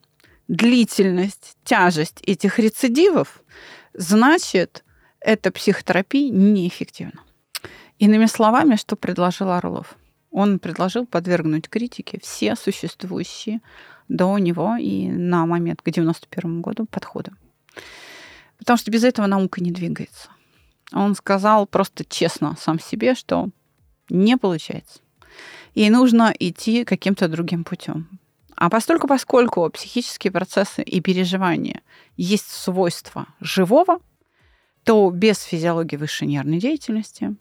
длительность, 0.47 1.55
тяжесть 1.63 2.21
этих 2.23 2.59
рецидивов, 2.59 3.43
значит, 3.93 4.83
эта 5.19 5.51
психотерапия 5.51 6.29
неэффективна. 6.31 7.21
Иными 7.97 8.25
словами, 8.25 8.75
что 8.75 8.95
предложил 8.95 9.51
Орлов– 9.51 9.95
он 10.35 10.59
предложил 10.59 11.05
подвергнуть 11.05 11.69
критике 11.69 12.19
все 12.21 12.57
существующие 12.57 13.61
до 14.09 14.37
него 14.37 14.75
и 14.75 15.07
на 15.07 15.45
момент 15.45 15.81
к 15.81 15.89
91 15.89 16.61
году 16.61 16.85
подходы. 16.87 17.31
Потому 18.57 18.75
что 18.75 18.91
без 18.91 19.05
этого 19.05 19.27
наука 19.27 19.63
не 19.63 19.71
двигается. 19.71 20.27
Он 20.91 21.15
сказал 21.15 21.65
просто 21.65 22.03
честно 22.03 22.57
сам 22.59 22.81
себе, 22.81 23.15
что 23.15 23.47
не 24.09 24.35
получается. 24.35 24.99
И 25.75 25.89
нужно 25.89 26.33
идти 26.39 26.85
каким-то 26.85 27.27
другим 27.27 27.63
путем. 27.63 28.19
А 28.55 28.69
постольку, 28.69 29.07
поскольку 29.07 29.69
психические 29.69 30.31
процессы 30.31 30.81
и 30.81 31.01
переживания 31.01 31.81
есть 32.15 32.49
свойства 32.49 33.27
живого, 33.41 33.99
то 34.83 35.09
без 35.09 35.41
физиологии 35.41 35.97
высшей 35.97 36.27
нервной 36.27 36.59
деятельности 36.59 37.35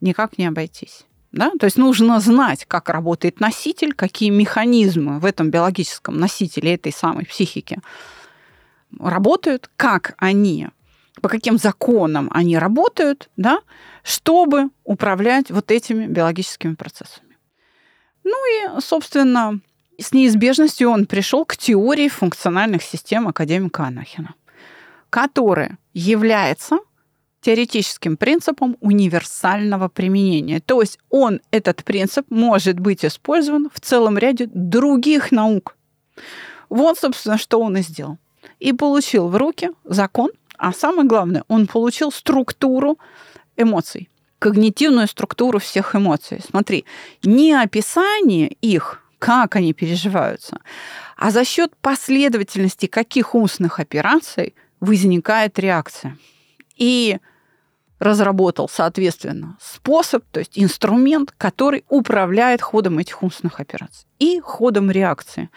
никак 0.00 0.38
не 0.38 0.46
обойтись. 0.46 1.04
Да? 1.32 1.50
То 1.58 1.66
есть 1.66 1.76
нужно 1.76 2.20
знать, 2.20 2.64
как 2.64 2.88
работает 2.88 3.40
носитель, 3.40 3.92
какие 3.92 4.30
механизмы 4.30 5.18
в 5.18 5.26
этом 5.26 5.50
биологическом 5.50 6.18
носителе 6.18 6.74
этой 6.74 6.92
самой 6.92 7.26
психики 7.26 7.80
работают, 8.98 9.68
как 9.76 10.14
они, 10.18 10.68
по 11.20 11.28
каким 11.28 11.58
законам 11.58 12.30
они 12.32 12.56
работают, 12.56 13.28
да, 13.36 13.60
чтобы 14.04 14.70
управлять 14.84 15.50
вот 15.50 15.70
этими 15.70 16.06
биологическими 16.06 16.74
процессами. 16.74 17.33
Ну 18.24 18.78
и, 18.78 18.80
собственно, 18.80 19.60
с 19.98 20.12
неизбежностью 20.12 20.90
он 20.90 21.06
пришел 21.06 21.44
к 21.44 21.56
теории 21.56 22.08
функциональных 22.08 22.82
систем 22.82 23.28
академика 23.28 23.84
Анахина, 23.84 24.34
которая 25.10 25.78
является 25.92 26.78
теоретическим 27.42 28.16
принципом 28.16 28.76
универсального 28.80 29.88
применения. 29.88 30.60
То 30.60 30.80
есть 30.80 30.98
он, 31.10 31.42
этот 31.50 31.84
принцип, 31.84 32.26
может 32.30 32.80
быть 32.80 33.04
использован 33.04 33.68
в 33.72 33.80
целом 33.80 34.16
ряде 34.16 34.48
других 34.52 35.30
наук. 35.30 35.76
Вот, 36.70 36.98
собственно, 36.98 37.36
что 37.36 37.60
он 37.60 37.76
и 37.76 37.82
сделал. 37.82 38.16
И 38.60 38.72
получил 38.72 39.28
в 39.28 39.36
руки 39.36 39.70
закон, 39.84 40.30
а 40.56 40.72
самое 40.72 41.06
главное, 41.06 41.44
он 41.48 41.66
получил 41.66 42.10
структуру 42.10 42.98
эмоций, 43.56 44.08
когнитивную 44.44 45.06
структуру 45.06 45.58
всех 45.58 45.96
эмоций. 45.96 46.38
Смотри, 46.46 46.84
не 47.22 47.54
описание 47.54 48.48
их, 48.60 49.02
как 49.18 49.56
они 49.56 49.72
переживаются, 49.72 50.58
а 51.16 51.30
за 51.30 51.46
счет 51.46 51.74
последовательности 51.80 52.84
каких 52.84 53.34
умственных 53.34 53.80
операций 53.80 54.54
возникает 54.80 55.58
реакция. 55.58 56.18
И 56.76 57.16
разработал, 57.98 58.68
соответственно, 58.68 59.56
способ, 59.62 60.22
то 60.30 60.40
есть 60.40 60.58
инструмент, 60.58 61.32
который 61.38 61.86
управляет 61.88 62.60
ходом 62.60 62.98
этих 62.98 63.22
умственных 63.22 63.60
операций 63.60 64.06
и 64.18 64.40
ходом 64.40 64.90
реакции. 64.90 65.48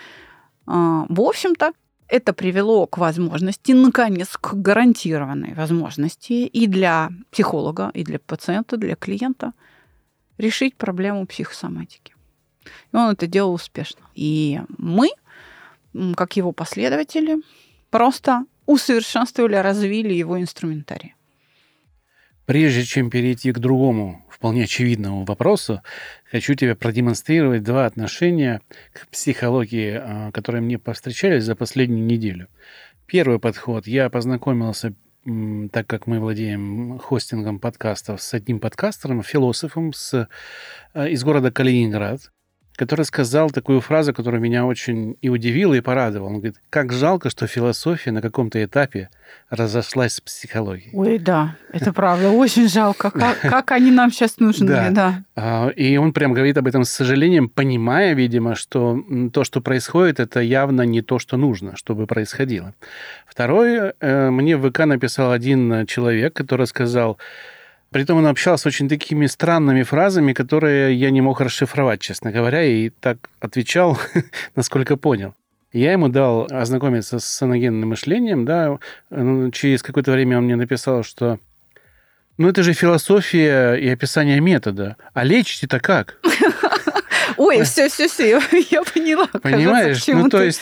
А, 0.65 1.05
в 1.09 1.19
общем-то, 1.19 1.73
это 2.07 2.33
привело 2.33 2.87
к 2.87 2.97
возможности, 2.97 3.73
наконец, 3.73 4.37
к 4.37 4.53
гарантированной 4.53 5.53
возможности 5.53 6.45
и 6.45 6.67
для 6.67 7.09
психолога, 7.31 7.91
и 7.93 8.03
для 8.03 8.19
пациента, 8.19 8.77
для 8.77 8.95
клиента 8.95 9.51
решить 10.37 10.75
проблему 10.75 11.25
психосоматики. 11.25 12.13
И 12.93 12.95
он 12.95 13.11
это 13.11 13.27
делал 13.27 13.53
успешно. 13.53 14.01
И 14.15 14.61
мы, 14.77 15.09
как 16.15 16.37
его 16.37 16.51
последователи, 16.51 17.37
просто 17.89 18.45
усовершенствовали, 18.65 19.55
развили 19.55 20.13
его 20.13 20.39
инструментарий. 20.39 21.15
Прежде 22.45 22.83
чем 22.83 23.09
перейти 23.09 23.51
к 23.51 23.59
другому 23.59 24.25
вполне 24.37 24.63
очевидному 24.63 25.25
вопросу, 25.25 25.81
хочу 26.29 26.53
тебе 26.53 26.75
продемонстрировать 26.75 27.63
два 27.63 27.85
отношения 27.85 28.61
к 28.93 29.07
психологии, 29.07 29.99
а, 29.99 30.31
которые 30.31 30.61
мне 30.61 30.77
повстречались 30.77 31.43
за 31.43 31.55
последнюю 31.55 32.05
неделю. 32.05 32.47
Первый 33.07 33.39
подход. 33.39 33.87
Я 33.87 34.09
познакомился, 34.09 34.93
так 35.71 35.87
как 35.87 36.07
мы 36.07 36.19
владеем 36.19 36.99
хостингом 36.99 37.59
подкастов, 37.59 38.21
с 38.21 38.33
одним 38.33 38.59
подкастером, 38.59 39.23
философом 39.23 39.91
с, 39.93 40.29
а, 40.93 41.07
из 41.07 41.23
города 41.23 41.51
Калининград, 41.51 42.31
который 42.77 43.05
сказал 43.05 43.49
такую 43.49 43.81
фразу, 43.81 44.13
которая 44.13 44.39
меня 44.39 44.65
очень 44.65 45.17
и 45.21 45.29
удивила, 45.29 45.73
и 45.73 45.81
порадовала. 45.81 46.27
Он 46.27 46.35
говорит, 46.35 46.61
как 46.69 46.93
жалко, 46.93 47.31
что 47.31 47.47
философия 47.47 48.11
на 48.11 48.21
каком-то 48.21 48.63
этапе 48.63 49.09
разошлась 49.49 50.13
с 50.13 50.21
психологией. 50.21 50.91
Ой, 50.93 51.17
да, 51.17 51.55
это 51.73 51.91
правда, 51.91 52.29
очень 52.29 52.69
жалко. 52.69 53.09
Как, 53.09 53.39
как 53.41 53.71
они 53.71 53.89
нам 53.89 54.11
сейчас 54.11 54.37
нужны, 54.39 54.67
да. 54.67 54.89
да. 54.91 55.23
А, 55.35 55.69
и 55.69 55.97
он 55.97 56.13
прям 56.13 56.33
говорит 56.33 56.57
об 56.57 56.67
этом 56.67 56.83
с 56.83 56.91
сожалением, 56.91 57.49
понимая, 57.49 58.13
видимо, 58.13 58.53
что 58.53 59.03
то, 59.33 59.43
что 59.43 59.59
происходит, 59.59 60.19
это 60.19 60.39
явно 60.39 60.83
не 60.83 61.01
то, 61.01 61.17
что 61.17 61.35
нужно, 61.35 61.75
чтобы 61.75 62.05
происходило. 62.05 62.75
Второе, 63.25 63.95
э, 63.99 64.29
мне 64.29 64.55
в 64.55 64.69
ВК 64.69 64.85
написал 64.85 65.31
один 65.31 65.87
человек, 65.87 66.33
который 66.33 66.67
сказал, 66.67 67.17
Притом 67.91 68.17
он 68.17 68.27
общался 68.27 68.67
очень 68.67 68.89
такими 68.89 69.27
странными 69.27 69.83
фразами, 69.83 70.33
которые 70.33 70.93
я 70.93 71.09
не 71.09 71.21
мог 71.21 71.39
расшифровать, 71.39 72.01
честно 72.01 72.31
говоря, 72.31 72.63
и 72.63 72.89
так 72.89 73.29
отвечал, 73.39 73.97
насколько 74.55 74.97
понял. 74.97 75.35
Я 75.71 75.93
ему 75.93 76.09
дал 76.09 76.47
ознакомиться 76.49 77.19
с 77.19 77.25
саногенным 77.25 77.89
мышлением, 77.89 78.45
да, 78.45 78.77
ну, 79.09 79.51
через 79.51 79.83
какое-то 79.83 80.11
время 80.11 80.37
он 80.37 80.45
мне 80.45 80.55
написал, 80.55 81.03
что 81.03 81.39
ну 82.37 82.49
это 82.49 82.61
же 82.63 82.73
философия 82.73 83.75
и 83.75 83.87
описание 83.89 84.39
метода, 84.39 84.95
а 85.13 85.23
лечить-то 85.23 85.79
как? 85.79 86.17
Ой, 87.37 87.63
все, 87.63 87.89
все, 87.89 88.07
все, 88.07 88.41
я 88.69 88.83
поняла. 88.83 89.27
Понимаешь? 89.27 90.05
Ну, 90.07 90.29
то 90.29 90.43
есть 90.43 90.61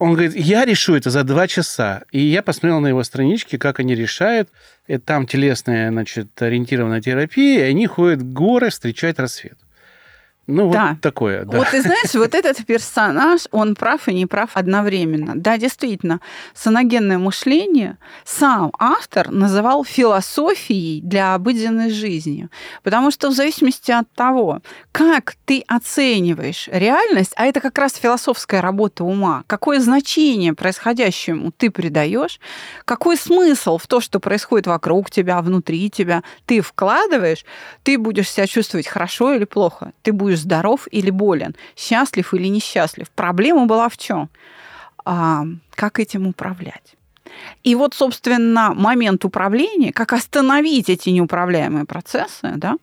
он 0.00 0.14
говорит, 0.14 0.34
я 0.34 0.64
решу 0.64 0.94
это 0.94 1.10
за 1.10 1.24
два 1.24 1.46
часа. 1.46 2.04
И 2.10 2.20
я 2.20 2.42
посмотрел 2.42 2.80
на 2.80 2.86
его 2.88 3.04
странички, 3.04 3.58
как 3.58 3.80
они 3.80 3.94
решают. 3.94 4.48
И 4.86 4.96
там 4.96 5.26
телесная, 5.26 5.90
значит, 5.90 6.40
ориентированная 6.40 7.02
терапия, 7.02 7.66
и 7.66 7.70
они 7.70 7.86
ходят 7.86 8.22
в 8.22 8.32
горы 8.32 8.70
встречать 8.70 9.18
рассвет. 9.18 9.58
Ну, 10.46 10.70
да. 10.72 10.90
вот 10.90 11.00
такое, 11.00 11.44
да. 11.44 11.58
Вот 11.58 11.68
ты 11.70 11.80
знаешь, 11.80 12.12
вот 12.14 12.34
этот 12.34 12.64
персонаж, 12.66 13.42
он 13.52 13.76
прав 13.76 14.08
и 14.08 14.14
не 14.14 14.26
прав 14.26 14.50
одновременно. 14.54 15.34
Да, 15.36 15.58
действительно, 15.58 16.20
саногенное 16.54 17.18
мышление 17.18 17.98
сам 18.24 18.72
автор 18.78 19.30
называл 19.30 19.84
философией 19.84 21.02
для 21.02 21.34
обыденной 21.34 21.90
жизни. 21.90 22.48
Потому 22.82 23.10
что 23.10 23.28
в 23.28 23.32
зависимости 23.32 23.92
от 23.92 24.10
того, 24.12 24.60
как 24.90 25.36
ты 25.44 25.62
оцениваешь 25.68 26.68
реальность, 26.72 27.32
а 27.36 27.46
это 27.46 27.60
как 27.60 27.78
раз 27.78 27.94
философская 27.94 28.60
работа 28.60 29.04
ума, 29.04 29.44
какое 29.46 29.78
значение 29.78 30.54
происходящему 30.54 31.52
ты 31.56 31.70
придаешь, 31.70 32.40
какой 32.84 33.16
смысл 33.16 33.78
в 33.78 33.86
то, 33.86 34.00
что 34.00 34.18
происходит 34.18 34.66
вокруг 34.66 35.10
тебя, 35.10 35.40
внутри 35.42 35.90
тебя, 35.90 36.22
ты 36.46 36.60
вкладываешь, 36.60 37.44
ты 37.84 37.98
будешь 37.98 38.30
себя 38.30 38.46
чувствовать 38.46 38.88
хорошо 38.88 39.34
или 39.34 39.44
плохо, 39.44 39.92
ты 40.02 40.12
будешь 40.12 40.29
здоров 40.36 40.86
или 40.90 41.10
болен, 41.10 41.54
счастлив 41.76 42.34
или 42.34 42.48
несчастлив. 42.48 43.10
Проблема 43.10 43.66
была 43.66 43.88
в 43.88 43.96
чем? 43.96 44.28
А, 45.04 45.44
как 45.74 45.98
этим 45.98 46.26
управлять? 46.26 46.96
И 47.62 47.74
вот, 47.74 47.94
собственно, 47.94 48.74
момент 48.74 49.24
управления, 49.24 49.92
как 49.92 50.12
остановить 50.12 50.88
эти 50.88 51.10
неуправляемые 51.10 51.84
процессы, 51.84 52.52
да, 52.56 52.76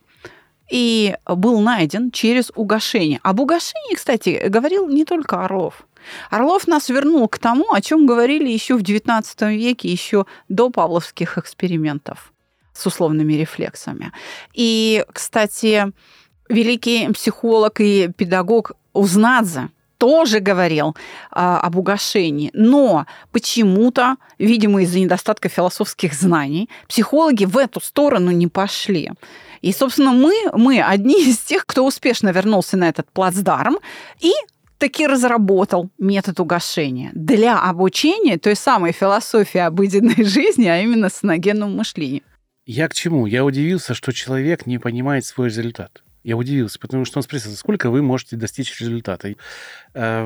и 0.69 1.15
был 1.25 1.61
найден 1.61 2.11
через 2.11 2.51
угошение. 2.55 3.19
Об 3.23 3.39
угошении, 3.39 3.95
кстати, 3.95 4.47
говорил 4.47 4.87
не 4.89 5.05
только 5.05 5.43
Орлов. 5.43 5.87
Орлов 6.29 6.67
нас 6.67 6.89
вернул 6.89 7.27
к 7.27 7.37
тому, 7.37 7.73
о 7.73 7.81
чем 7.81 8.05
говорили 8.05 8.49
еще 8.49 8.75
в 8.75 8.81
XIX 8.81 9.55
веке, 9.55 9.89
еще 9.89 10.25
до 10.49 10.69
павловских 10.69 11.37
экспериментов 11.37 12.33
с 12.73 12.85
условными 12.85 13.33
рефлексами. 13.33 14.11
И, 14.53 15.03
кстати, 15.11 15.91
великий 16.49 17.09
психолог 17.09 17.79
и 17.79 18.09
педагог 18.15 18.73
Узнадзе 18.93 19.69
тоже 19.97 20.39
говорил 20.39 20.95
а, 21.31 21.59
об 21.59 21.75
угошении, 21.75 22.51
но 22.53 23.05
почему-то, 23.31 24.15
видимо, 24.37 24.83
из-за 24.83 24.99
недостатка 24.99 25.49
философских 25.49 26.13
знаний, 26.13 26.69
психологи 26.87 27.45
в 27.45 27.57
эту 27.57 27.79
сторону 27.79 28.31
не 28.31 28.47
пошли. 28.47 29.11
И, 29.61 29.73
собственно, 29.73 30.11
мы, 30.11 30.33
мы 30.53 30.81
одни 30.81 31.27
из 31.27 31.39
тех, 31.39 31.65
кто 31.65 31.85
успешно 31.85 32.29
вернулся 32.29 32.77
на 32.77 32.89
этот 32.89 33.11
плацдарм 33.11 33.79
и 34.19 34.31
таки 34.77 35.07
разработал 35.07 35.89
метод 35.97 36.39
угошения 36.39 37.09
для 37.13 37.59
обучения 37.59 38.37
той 38.37 38.55
самой 38.55 38.91
философии 38.91 39.59
обыденной 39.59 40.23
жизни, 40.23 40.67
а 40.67 40.79
именно 40.79 41.09
саногенному 41.09 41.75
мышлению. 41.75 42.21
Я 42.65 42.87
к 42.87 42.93
чему? 42.93 43.25
Я 43.25 43.45
удивился, 43.45 43.93
что 43.93 44.11
человек 44.11 44.65
не 44.65 44.77
понимает 44.77 45.25
свой 45.25 45.47
результат. 45.47 46.03
Я 46.27 46.35
удивился, 46.35 46.77
потому 46.77 47.05
что 47.05 47.19
он 47.19 47.23
спросил, 47.23 47.53
сколько 47.53 47.89
вы 47.89 48.01
можете 48.01 48.35
достичь 48.35 48.77
результата. 48.81 49.33
Э, 49.93 50.23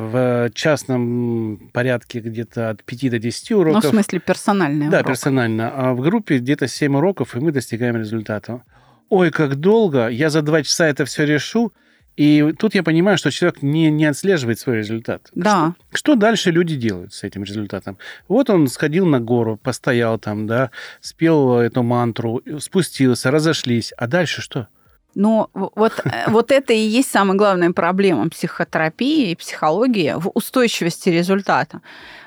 в 0.47 0.51
частном 0.55 1.69
порядке 1.71 2.21
где-то 2.21 2.71
от 2.71 2.83
5 2.83 3.11
до 3.11 3.19
10 3.19 3.51
уроков. 3.51 3.83
Ну, 3.83 3.89
в 3.89 3.93
смысле 3.93 4.19
персональный 4.19 4.89
Да, 4.89 5.01
урок. 5.01 5.09
персонально. 5.09 5.69
А 5.69 5.93
в 5.93 6.01
группе 6.01 6.39
где-то 6.39 6.67
7 6.67 6.95
уроков, 6.95 7.35
и 7.35 7.39
мы 7.39 7.51
достигаем 7.51 7.97
результата. 7.97 8.63
Ой, 9.09 9.29
как 9.29 9.57
долго! 9.57 10.07
Я 10.07 10.31
за 10.31 10.41
2 10.41 10.63
часа 10.63 10.87
это 10.87 11.05
все 11.05 11.23
решу. 11.23 11.71
И 12.17 12.51
тут 12.57 12.73
я 12.73 12.81
понимаю, 12.81 13.19
что 13.19 13.29
человек 13.29 13.61
не, 13.61 13.91
не 13.91 14.05
отслеживает 14.05 14.57
свой 14.57 14.77
результат. 14.77 15.29
Да. 15.35 15.75
Что, 15.89 15.97
что 15.97 16.15
дальше 16.15 16.49
люди 16.49 16.75
делают 16.77 17.13
с 17.13 17.21
этим 17.23 17.43
результатом? 17.43 17.99
Вот 18.27 18.49
он 18.49 18.65
сходил 18.69 19.05
на 19.05 19.19
гору, 19.19 19.59
постоял 19.61 20.17
там, 20.17 20.47
да, 20.47 20.71
спел 20.99 21.57
эту 21.59 21.83
мантру, 21.83 22.41
спустился, 22.57 23.29
разошлись. 23.29 23.93
А 23.97 24.07
дальше 24.07 24.41
что? 24.41 24.67
Но 25.15 25.49
вот, 25.53 25.93
э, 26.05 26.29
вот 26.29 26.51
это 26.51 26.73
и 26.73 26.79
есть 26.79 27.11
самая 27.11 27.37
главная 27.37 27.71
проблема 27.71 28.29
психотерапии 28.29 29.31
и 29.31 29.35
психологии 29.35 30.13
в 30.17 30.29
устойчивости 30.33 31.09
результата. 31.09 31.81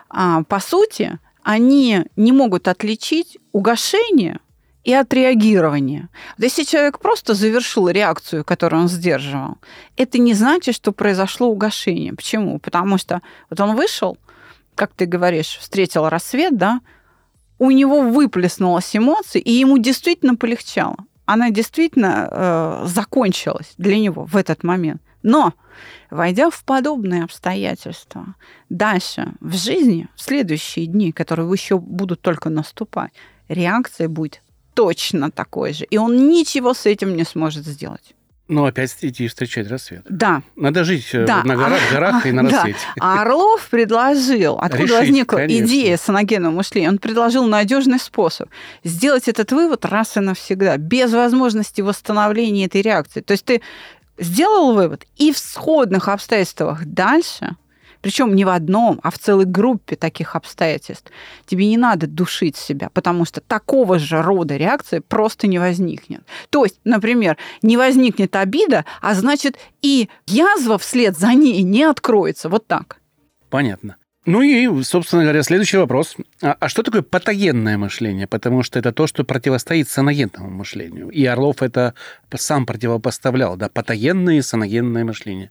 А, 0.09 0.43
по 0.45 0.61
сути, 0.61 1.19
они 1.43 2.05
не 2.17 2.33
могут 2.33 2.69
отличить 2.69 3.39
угошение 3.53 4.39
и 4.85 4.93
отреагирование. 4.93 6.09
Если 6.37 6.65
человек 6.65 6.99
просто 6.99 7.35
завершил 7.35 7.89
реакцию, 7.89 8.45
которую 8.45 8.83
он 8.83 8.89
сдерживал, 8.89 9.57
это 9.97 10.19
не 10.19 10.35
значит, 10.35 10.75
что 10.75 10.93
произошло 10.93 11.49
угошение. 11.49 12.13
Почему? 12.13 12.59
Потому 12.59 12.99
что 12.99 13.23
вот 13.49 13.61
он 13.61 13.77
вышел, 13.77 14.19
как 14.75 14.93
ты 14.95 15.07
говоришь, 15.07 15.57
встретил 15.59 16.09
рассвет, 16.09 16.57
да, 16.59 16.81
у 17.59 17.71
него 17.71 18.03
выплеснулась 18.03 18.95
эмоция, 18.95 19.41
и 19.41 19.53
ему 19.53 19.79
действительно 19.79 20.35
полегчало 20.35 20.97
она 21.27 21.51
действительно 21.51 22.29
э, 22.31 22.87
закончилась 22.87 23.75
для 23.79 23.99
него 23.99 24.25
в 24.25 24.37
этот 24.37 24.63
момент. 24.63 25.03
Но, 25.23 25.55
войдя 26.11 26.51
в 26.51 26.65
подобные 26.65 27.25
обстоятельства, 27.25 28.35
дальше 28.69 29.33
в 29.41 29.55
жизни, 29.55 30.09
в 30.15 30.23
следующие 30.23 30.87
дни, 30.87 31.13
которые 31.13 31.51
еще 31.51 31.79
будут 31.79 32.21
только 32.21 32.51
наступать, 32.51 33.13
реакция 33.49 34.09
будет 34.09 34.43
точно 34.75 35.31
такой 35.31 35.73
же. 35.73 35.85
И 35.85 35.97
он 35.97 36.29
ничего 36.29 36.75
с 36.75 36.85
этим 36.85 37.17
не 37.17 37.25
сможет 37.25 37.65
сделать. 37.65 38.15
Ну, 38.47 38.67
опять 38.67 38.95
идти 39.01 39.27
встречать 39.27 39.71
рассвет. 39.71 40.03
Да. 40.09 40.43
Надо 40.55 40.85
жить 40.85 41.09
э, 41.15 41.25
да. 41.25 41.43
на 41.45 41.57
горах, 41.57 41.81
горах 41.91 42.27
и 42.27 42.33
на 42.33 42.43
рассвете. 42.51 42.79
Да. 42.97 43.03
А 43.03 43.23
Орлов 43.23 43.67
предложил, 43.71 44.59
откуда 44.61 44.83
Решить, 44.83 44.99
возникла 44.99 45.37
конечно. 45.37 45.65
идея 45.65 45.97
саногенного 45.97 46.53
мышления, 46.53 46.91
он 46.91 46.99
предложил 46.99 47.47
надежный 47.47 47.99
способ 47.99 48.51
сделать 48.83 49.29
этот 49.29 49.51
вывод 49.53 49.87
раз 49.87 50.19
и 50.19 50.21
навсегда, 50.21 50.77
без 50.77 51.13
возможности 51.13 51.81
восстановления 51.81 52.67
этой 52.67 52.83
реакции. 52.83 53.23
То 53.23 53.33
есть 53.33 53.47
ты 53.47 53.63
сделал 54.19 54.75
вывод, 54.75 55.07
и 55.17 55.33
в 55.33 55.39
сходных 55.39 56.09
обстоятельствах 56.09 56.85
дальше 56.85 57.57
причем 58.05 58.35
не 58.35 58.45
в 58.45 58.51
одном, 58.51 59.01
а 59.03 59.11
в 59.11 59.19
целой 59.19 59.47
группе 59.47 59.97
таких 59.97 60.37
обстоятельств. 60.37 61.11
Тебе 61.47 61.67
не 61.67 61.79
надо 61.79 62.07
душить 62.07 62.55
себя, 62.55 62.91
потому 62.93 63.25
что 63.25 63.41
такого 63.41 63.99
же 63.99 64.21
рода 64.21 64.59
реакции 64.59 64.99
просто 64.99 65.47
не 65.47 65.59
возникнет. 65.59 66.23
То 66.51 66.65
есть, 66.65 66.79
например, 66.85 67.39
не 67.63 67.79
возникнет 67.79 68.37
обида, 68.37 68.85
а 69.01 69.15
значит 69.15 69.57
и 69.81 70.11
язва 70.27 70.77
вслед 70.77 71.17
за 71.17 71.33
ней 71.33 71.63
не 71.63 71.85
откроется. 71.85 72.51
Вот 72.51 72.67
так. 72.67 72.99
Понятно. 73.49 73.97
Ну 74.27 74.41
и, 74.41 74.83
собственно 74.83 75.23
говоря, 75.23 75.43
следующий 75.43 75.77
вопрос. 75.77 76.17
А, 76.43 76.57
а 76.59 76.69
что 76.71 76.83
такое 76.83 77.03
патогенное 77.03 77.77
мышление? 77.77 78.27
Потому 78.27 78.63
что 78.63 78.79
это 78.79 78.91
то, 78.91 79.07
что 79.07 79.23
противостоит 79.23 79.89
саногенному 79.91 80.49
мышлению. 80.49 81.11
И 81.11 81.25
Орлов 81.27 81.63
это 81.63 81.93
сам 82.35 82.65
противопоставлял, 82.65 83.57
да, 83.57 83.69
патогенное 83.69 84.39
и 84.39 84.43
саногенное 84.43 85.05
мышление. 85.05 85.51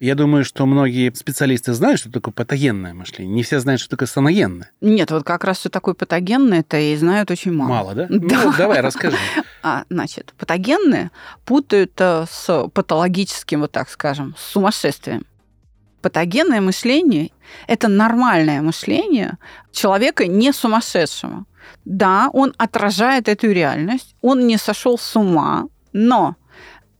Я 0.00 0.14
думаю, 0.14 0.44
что 0.44 0.64
многие 0.64 1.12
специалисты 1.14 1.74
знают, 1.74 2.00
что 2.00 2.10
такое 2.10 2.32
патогенное 2.32 2.94
мышление. 2.94 3.34
Не 3.34 3.42
все 3.42 3.60
знают, 3.60 3.80
что 3.80 3.90
такое 3.90 4.08
саногенное. 4.08 4.70
Нет, 4.80 5.10
вот 5.10 5.24
как 5.24 5.44
раз 5.44 5.58
все 5.58 5.68
такое 5.68 5.94
патогенное, 5.94 6.60
это 6.60 6.78
и 6.78 6.96
знают 6.96 7.30
очень 7.30 7.52
мало. 7.52 7.68
Мало, 7.68 7.94
да? 7.94 8.06
Да. 8.24 8.44
Ну, 8.44 8.54
давай, 8.56 8.80
расскажи. 8.80 9.16
А, 9.62 9.84
значит, 9.90 10.32
патогенные 10.38 11.10
путают 11.44 11.92
э, 11.98 12.24
с 12.28 12.68
патологическим, 12.72 13.60
вот 13.60 13.72
так 13.72 13.90
скажем, 13.90 14.34
с 14.38 14.52
сумасшествием. 14.52 15.26
Патогенное 16.00 16.60
мышление– 16.60 17.30
это 17.66 17.88
нормальное 17.88 18.62
мышление 18.62 19.38
человека 19.72 20.26
не 20.26 20.52
сумасшедшего. 20.52 21.44
Да, 21.84 22.30
он 22.32 22.54
отражает 22.58 23.28
эту 23.28 23.50
реальность, 23.50 24.16
он 24.20 24.46
не 24.46 24.56
сошел 24.56 24.98
с 24.98 25.16
ума, 25.16 25.66
но 25.92 26.36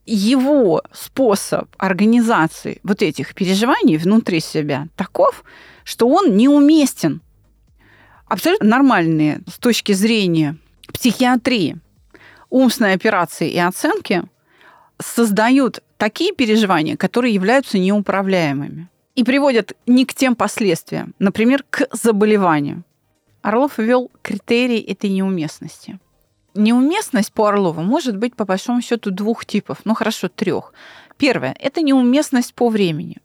его 0.07 0.83
способ 0.92 1.68
организации 1.78 2.80
вот 2.83 3.02
этих 3.02 3.35
переживаний 3.35 3.96
внутри 3.96 4.40
себя 4.40 4.88
таков, 4.96 5.44
что 5.85 6.09
он 6.09 6.37
неуместен. 6.37 7.22
Абсолютно 8.26 8.68
нормальные 8.68 9.40
с 9.46 9.59
точки 9.59 9.92
зрения 9.92 10.57
психиатрии 10.92 11.78
умственной 12.50 12.94
операции 12.94 13.50
и 13.50 13.59
оценки 13.59 14.22
создают 15.00 15.80
такие 15.96 16.33
переживания, 16.33 16.96
которые 16.96 17.35
являются 17.35 17.78
неуправляемыми 17.78 18.88
и 19.14 19.24
приводят 19.24 19.72
не 19.87 20.05
к 20.05 20.14
тем 20.14 20.35
последствиям, 20.35 21.14
например, 21.18 21.64
к 21.70 21.88
заболеванию. 21.92 22.83
Орлов 23.42 23.79
ввел 23.79 24.11
критерий 24.22 24.81
этой 24.81 25.11
неуместности. 25.11 25.98
Неуместность 26.55 27.33
по 27.33 27.48
Орлову 27.48 27.83
может 27.83 28.16
быть, 28.16 28.37
по 28.37 28.44
большому 28.44 28.81
счету, 28.81 29.11
двух 29.11 29.44
типов, 29.44 29.79
ну 29.85 29.94
хорошо, 29.94 30.29
трех. 30.29 30.72
Первое– 31.16 31.55
это 31.61 31.83
неуместность 31.83 32.55
по 32.55 32.68
времени. 32.68 33.18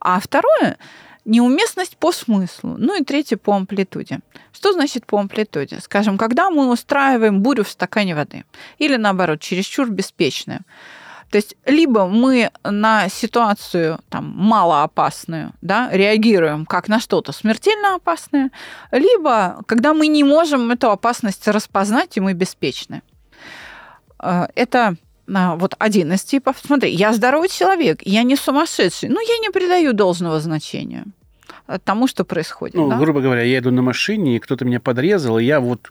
А 0.00 0.20
второе– 0.20 0.78
неуместность 1.24 1.96
по 1.96 2.12
смыслу. 2.12 2.76
Ну 2.78 3.00
и 3.00 3.04
третье– 3.04 3.36
по 3.36 3.54
амплитуде. 3.54 4.20
Что 4.52 4.72
значит 4.72 5.06
по 5.06 5.18
амплитуде? 5.18 5.80
Скажем, 5.80 6.18
когда 6.18 6.50
мы 6.50 6.70
устраиваем 6.70 7.42
бурю 7.42 7.64
в 7.64 7.68
стакане 7.68 8.14
воды. 8.14 8.44
Или, 8.78 8.96
наоборот, 8.96 9.40
чересчур 9.40 9.90
беспечную. 9.90 10.60
То 11.30 11.36
есть 11.38 11.56
либо 11.64 12.06
мы 12.06 12.50
на 12.62 13.08
ситуацию 13.08 13.98
там, 14.08 14.32
малоопасную 14.36 15.52
да, 15.60 15.88
реагируем 15.90 16.66
как 16.66 16.88
на 16.88 17.00
что-то 17.00 17.32
смертельно 17.32 17.96
опасное, 17.96 18.50
либо 18.92 19.62
когда 19.66 19.92
мы 19.92 20.06
не 20.06 20.24
можем 20.24 20.70
эту 20.70 20.90
опасность 20.90 21.46
распознать, 21.48 22.16
и 22.16 22.20
мы 22.20 22.32
беспечны. 22.32 23.02
Э, 24.22 24.46
это 24.54 24.96
а, 25.32 25.56
вот 25.56 25.74
один 25.78 26.12
из 26.12 26.22
типов. 26.22 26.56
Смотри, 26.64 26.92
я 26.92 27.12
здоровый 27.12 27.48
человек, 27.48 28.02
я 28.02 28.22
не 28.22 28.36
сумасшедший, 28.36 29.08
но 29.08 29.20
я 29.20 29.38
не 29.38 29.50
придаю 29.50 29.92
должного 29.92 30.40
значения 30.40 31.04
тому, 31.84 32.06
что 32.06 32.24
происходит. 32.24 32.74
Ну, 32.76 32.88
да? 32.88 32.98
грубо 32.98 33.20
говоря, 33.20 33.42
я 33.42 33.58
иду 33.58 33.70
на 33.70 33.82
машине, 33.82 34.36
и 34.36 34.38
кто-то 34.38 34.64
меня 34.64 34.80
подрезал, 34.80 35.38
и 35.38 35.44
я 35.44 35.60
вот 35.60 35.90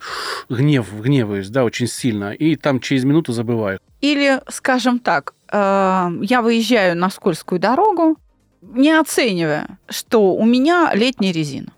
гнев, 0.50 0.88
гневаюсь, 0.94 1.50
да, 1.50 1.64
очень 1.64 1.88
сильно, 1.88 2.32
и 2.32 2.56
там 2.56 2.80
через 2.80 3.04
минуту 3.04 3.34
забываю. 3.34 3.80
Или, 4.02 4.42
скажем 4.50 5.00
так, 5.00 5.34
э, 5.52 6.10
я 6.22 6.42
выезжаю 6.42 6.96
на 6.98 7.10
скользкую 7.10 7.60
дорогу, 7.60 8.18
не 8.62 8.92
оценивая, 8.92 9.78
что 9.90 10.34
у 10.36 10.46
меня 10.46 10.92
летняя 10.94 11.32
резина. 11.32 11.72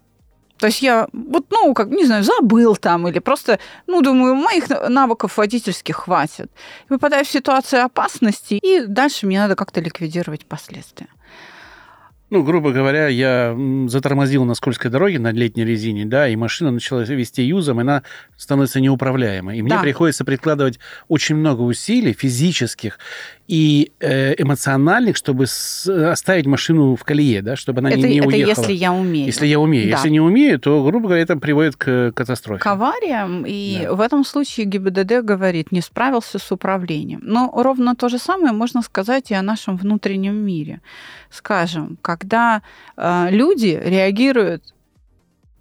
То 0.57 0.67
есть 0.67 0.81
я 0.81 1.07
вот, 1.13 1.45
ну, 1.51 1.73
как, 1.73 1.89
не 1.89 2.05
знаю, 2.05 2.23
забыл 2.23 2.75
там 2.75 3.07
или 3.07 3.19
просто, 3.19 3.59
ну, 3.85 4.01
думаю, 4.01 4.35
моих 4.35 4.69
навыков 4.89 5.37
водительских 5.37 5.95
хватит. 5.95 6.51
Выпадаю 6.89 7.25
в 7.25 7.29
ситуацию 7.29 7.83
опасности, 7.83 8.55
и 8.55 8.85
дальше 8.87 9.27
мне 9.27 9.39
надо 9.39 9.55
как-то 9.55 9.81
ликвидировать 9.81 10.45
последствия. 10.45 11.07
Ну, 12.29 12.43
грубо 12.43 12.71
говоря, 12.73 13.07
я 13.07 13.55
затормозил 13.87 14.43
на 14.43 14.53
скользкой 14.53 14.91
дороге 14.91 15.17
на 15.17 15.31
летней 15.31 15.63
резине, 15.63 16.05
да, 16.05 16.27
и 16.27 16.35
машина 16.35 16.71
начала 16.71 16.99
вести 17.01 17.41
юзом, 17.43 17.79
и 17.79 17.83
она 17.83 18.03
становится 18.35 18.81
неуправляемой. 18.81 19.57
И 19.57 19.61
мне 19.61 19.71
Да. 19.75 19.81
приходится 19.81 20.25
прикладывать 20.25 20.77
очень 21.07 21.35
много 21.37 21.61
усилий 21.61 22.11
физических 22.11 22.99
и 23.47 23.93
э, 24.01 24.33
эмоциональных, 24.41 25.15
чтобы 25.15 25.45
оставить 25.45 26.45
машину 26.47 26.95
в 26.97 27.03
колее, 27.05 27.41
да, 27.41 27.55
чтобы 27.55 27.79
она 27.79 27.91
это, 27.91 27.99
не, 27.99 28.15
не 28.15 28.17
это 28.19 28.27
уехала. 28.27 28.49
если 28.61 28.73
я 28.73 28.91
умею. 28.91 29.25
Если 29.25 29.47
я 29.47 29.59
умею. 29.59 29.85
Да. 29.89 29.95
Если 29.95 30.09
не 30.09 30.19
умею, 30.19 30.59
то, 30.59 30.83
грубо 30.83 31.07
говоря, 31.07 31.21
это 31.23 31.37
приводит 31.37 31.77
к 31.77 32.11
катастрофе. 32.13 32.61
к 32.61 32.67
авариям, 32.67 33.45
и 33.47 33.83
Да. 33.83 33.93
в 33.93 34.01
этом 34.01 34.25
случае 34.25 34.65
ГИБДД 34.65 35.21
говорит, 35.23 35.71
не 35.71 35.79
справился 35.79 36.39
с 36.39 36.51
управлением. 36.51 37.21
Но 37.23 37.49
ровно 37.55 37.95
то 37.95 38.09
же 38.09 38.17
самое 38.17 38.51
можно 38.51 38.81
сказать 38.81 39.31
и 39.31 39.33
о 39.33 39.41
нашем 39.41 39.77
внутреннем 39.77 40.35
мире. 40.35 40.81
Скажем, 41.29 41.97
когда 42.17 42.61
э, 42.95 43.27
люди 43.29 43.79
реагируют 43.83 44.73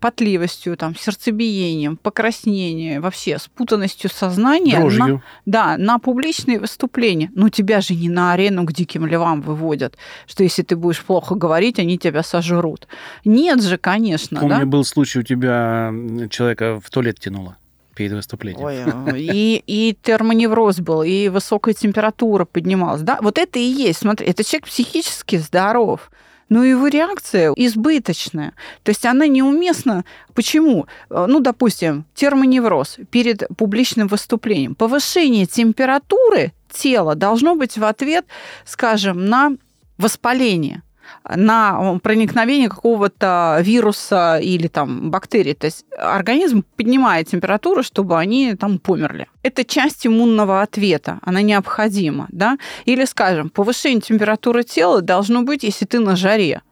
потливостью, 0.01 0.77
там, 0.77 0.95
сердцебиением, 0.95 1.97
покраснением, 1.97 3.03
вообще 3.03 3.39
спутанностью 3.39 4.11
сознания 4.11 4.79
на, 4.79 5.23
да, 5.47 5.77
на 5.79 5.99
публичные 5.99 6.61
выступления. 6.61 7.31
Ну, 7.35 7.49
тебя 7.49 7.81
же 7.81 7.95
не 7.95 8.09
на 8.09 8.33
арену 8.33 8.65
к 8.65 8.73
диким 8.73 9.07
львам 9.07 9.41
выводят, 9.41 9.97
что 10.27 10.45
если 10.45 10.63
ты 10.63 10.77
будешь 10.77 11.03
плохо 11.03 11.35
говорить, 11.35 11.79
они 11.79 11.99
тебя 11.99 12.23
сожрут. 12.23 12.87
Нет 13.25 13.63
же, 13.63 13.79
конечно, 13.79 14.41
Помню, 14.41 14.61
да? 14.61 14.67
был 14.67 14.85
случай, 14.85 15.21
у 15.21 15.23
тебя 15.23 15.93
человека 16.31 16.81
в 16.81 16.91
туалет 16.91 17.19
тянуло 17.19 17.57
перед 17.95 18.13
выступлением. 18.13 18.65
Ой, 18.65 19.21
и, 19.21 19.63
и 19.67 19.97
термоневроз 20.03 20.81
был, 20.81 21.03
и 21.03 21.29
высокая 21.29 21.75
температура 21.75 22.45
поднималась. 22.45 23.01
Да? 23.01 23.19
Вот 23.23 23.39
это 23.39 23.59
и 23.59 23.63
есть. 23.63 24.01
Смотри, 24.01 24.27
это 24.27 24.45
человек 24.45 24.67
психически 24.67 25.37
здоров. 25.37 26.11
Но 26.49 26.65
его 26.65 26.87
реакция 26.89 27.53
избыточная. 27.57 28.53
То 28.83 28.91
есть 28.91 29.05
она 29.05 29.27
неуместна. 29.27 30.05
Почему? 30.35 30.87
Э, 31.11 31.27
Ну, 31.29 31.41
допустим, 31.41 32.05
термоневроз 32.15 32.99
перед 33.11 33.45
публичным 33.57 34.07
выступлением. 34.09 34.75
Повышение 34.75 35.47
температуры 35.47 36.53
тела 36.71 37.15
должно 37.15 37.57
быть 37.57 37.79
в 37.79 37.85
ответ, 37.85 38.27
скажем, 38.65 39.27
на 39.27 39.57
воспаление 39.99 40.83
на 41.29 41.99
проникновение 42.03 42.69
какого-то 42.69 43.59
вируса 43.61 44.39
или 44.39 44.69
там 44.69 45.11
бактерий. 45.11 45.55
То 45.55 45.67
есть 45.67 45.85
организм 45.99 46.65
поднимает 46.77 47.29
температуру, 47.29 47.83
чтобы 47.83 48.19
они 48.19 48.55
там 48.55 48.79
померли. 48.79 49.27
Это 49.43 49.65
часть 49.65 50.07
иммунного 50.07 50.63
ответа, 50.63 51.19
она 51.23 51.43
необходима. 51.43 52.27
Да? 52.31 52.59
Или, 52.85 53.05
скажем, 53.05 53.51
повышение 53.51 54.01
температуры 54.01 54.65
тела 54.65 55.01
должно 55.03 55.43
быть, 55.43 55.63
если 55.63 55.85
ты 55.85 56.01
на 56.01 56.17
жаре. 56.17 56.63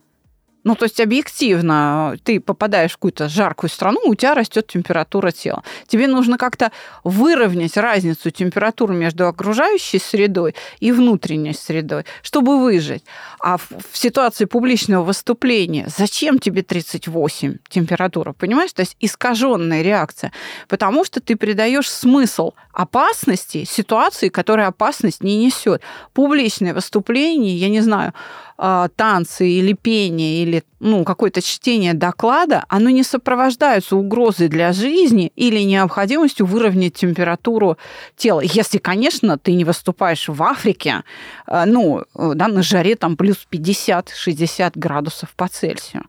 Ну, 0.65 0.75
то 0.75 0.85
есть 0.85 0.99
объективно 1.01 2.17
ты 2.25 2.41
попадаешь 2.41 2.93
в 2.93 2.95
какую-то 2.95 3.29
жаркую 3.29 3.71
страну, 3.71 4.01
у 4.07 4.15
тебя 4.15 4.35
растет 4.35 4.67
температура 4.67 5.31
тела. 5.31 5.63
Тебе 5.87 6.09
нужно 6.09 6.39
как-то 6.39 6.73
выровнять 7.05 7.77
разницу 7.77 8.31
температуры 8.31 8.95
между 8.95 9.27
окружающей 9.29 9.99
средой 9.99 10.55
и 10.81 10.91
внутренней 10.91 11.53
средой, 11.53 12.05
чтобы 12.23 12.59
выжить. 12.59 13.05
А 13.41 13.59
в, 13.59 13.69
в 13.91 13.97
ситуации 13.97 14.47
публичного 14.47 15.05
выступления 15.05 15.87
зачем 15.95 16.39
тебе 16.39 16.63
38 16.63 17.59
температура, 17.69 18.33
понимаешь? 18.33 18.73
То 18.73 18.81
есть 18.81 18.97
искаженная 19.01 19.83
реакция, 19.83 20.33
потому 20.69 21.05
что 21.05 21.21
ты 21.21 21.37
придаешь 21.37 21.91
смысл 21.91 22.53
опасности 22.73 23.65
ситуации, 23.65 24.31
которая 24.31 24.69
опасность 24.69 25.23
не 25.23 25.37
несет. 25.37 25.83
Публичное 26.15 26.73
выступление, 26.73 27.57
я 27.57 27.69
не 27.69 27.81
знаю, 27.81 28.15
танцы 28.57 29.49
или 29.49 29.73
пение, 29.73 30.43
или 30.43 30.63
ну, 30.79 31.05
какое-то 31.05 31.43
чтение 31.43 31.95
доклада, 31.95 32.65
оно 32.69 32.91
не 32.91 33.03
сопровождается 33.03 33.97
угрозой 33.97 34.49
для 34.49 34.73
жизни 34.73 35.33
или 35.35 35.61
необходимостью 35.61 36.47
выровнять 36.47 36.95
температуру 36.95 37.79
тела. 38.17 38.41
Если, 38.41 38.79
конечно, 38.79 39.39
ты 39.39 39.55
не 39.55 39.65
выступаешь 39.65 40.29
в 40.29 40.43
Африке, 40.43 41.03
а, 41.47 41.67
ну, 41.67 42.05
да, 42.15 42.49
на 42.49 42.63
жаре 42.63 42.97
там 42.97 43.17
плюс 43.17 43.47
50-60 43.51 44.73
градусов 44.77 45.35
по 45.35 45.49
Цельсию. 45.49 46.05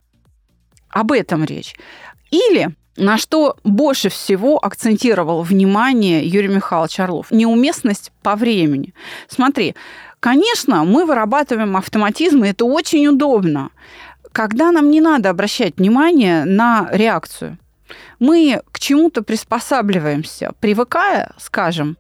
Об 0.90 1.12
этом 1.12 1.44
речь. 1.44 1.76
Или 2.32 2.76
на 2.98 3.18
что 3.18 3.58
больше 3.64 4.10
всего 4.10 4.58
акцентировал 4.64 5.42
внимание 5.42 6.26
Юрий 6.26 6.48
Михайлович 6.48 7.00
Орлов? 7.00 7.32
Неуместность 7.32 8.12
по 8.24 8.36
времени. 8.36 8.94
Смотри, 9.28 9.76
конечно, 10.26 10.84
мы 10.86 11.06
вырабатываем 11.06 11.78
автоматизм, 11.78 12.44
и 12.44 12.50
это 12.50 12.66
очень 12.66 13.08
удобно, 13.08 13.70
когда 14.32 14.72
нам 14.72 14.90
не 14.90 15.00
надо 15.00 15.30
обращать 15.30 15.78
внимание 15.78 16.46
на 16.46 16.90
реакцию. 16.92 17.60
Мы 18.18 18.60
к 18.72 18.80
чему-то 18.80 19.22
приспосабливаемся, 19.22 20.54
привыкая, 20.60 21.32
скажем, 21.38 21.96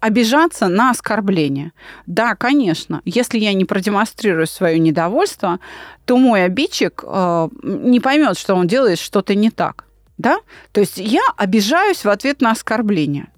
обижаться 0.00 0.68
на 0.68 0.90
оскорбление. 0.90 1.72
Да, 2.06 2.34
конечно, 2.34 3.00
если 3.06 3.38
я 3.38 3.54
не 3.54 3.64
продемонстрирую 3.64 4.46
свое 4.46 4.78
недовольство, 4.78 5.58
то 6.04 6.18
мой 6.18 6.44
обидчик 6.44 7.02
э, 7.06 7.48
не 7.62 8.00
поймет, 8.00 8.36
что 8.36 8.54
он 8.54 8.66
делает 8.66 8.98
что-то 8.98 9.34
не 9.34 9.50
так. 9.50 9.86
Да? 10.18 10.40
То 10.72 10.80
есть 10.80 10.98
я 10.98 11.22
обижаюсь 11.38 12.04
в 12.04 12.10
ответ 12.10 12.42
на 12.42 12.50
оскорбление. 12.50 13.28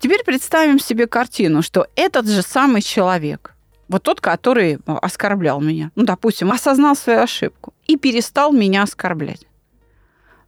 Теперь 0.00 0.22
представим 0.22 0.78
себе 0.78 1.06
картину, 1.06 1.62
что 1.62 1.86
этот 1.96 2.28
же 2.28 2.42
самый 2.42 2.82
человек, 2.82 3.53
вот 3.94 4.02
тот, 4.02 4.20
который 4.20 4.80
оскорблял 4.86 5.60
меня, 5.60 5.92
ну, 5.94 6.02
допустим, 6.02 6.50
осознал 6.50 6.96
свою 6.96 7.20
ошибку 7.20 7.72
и 7.86 7.96
перестал 7.96 8.50
меня 8.50 8.82
оскорблять. 8.82 9.46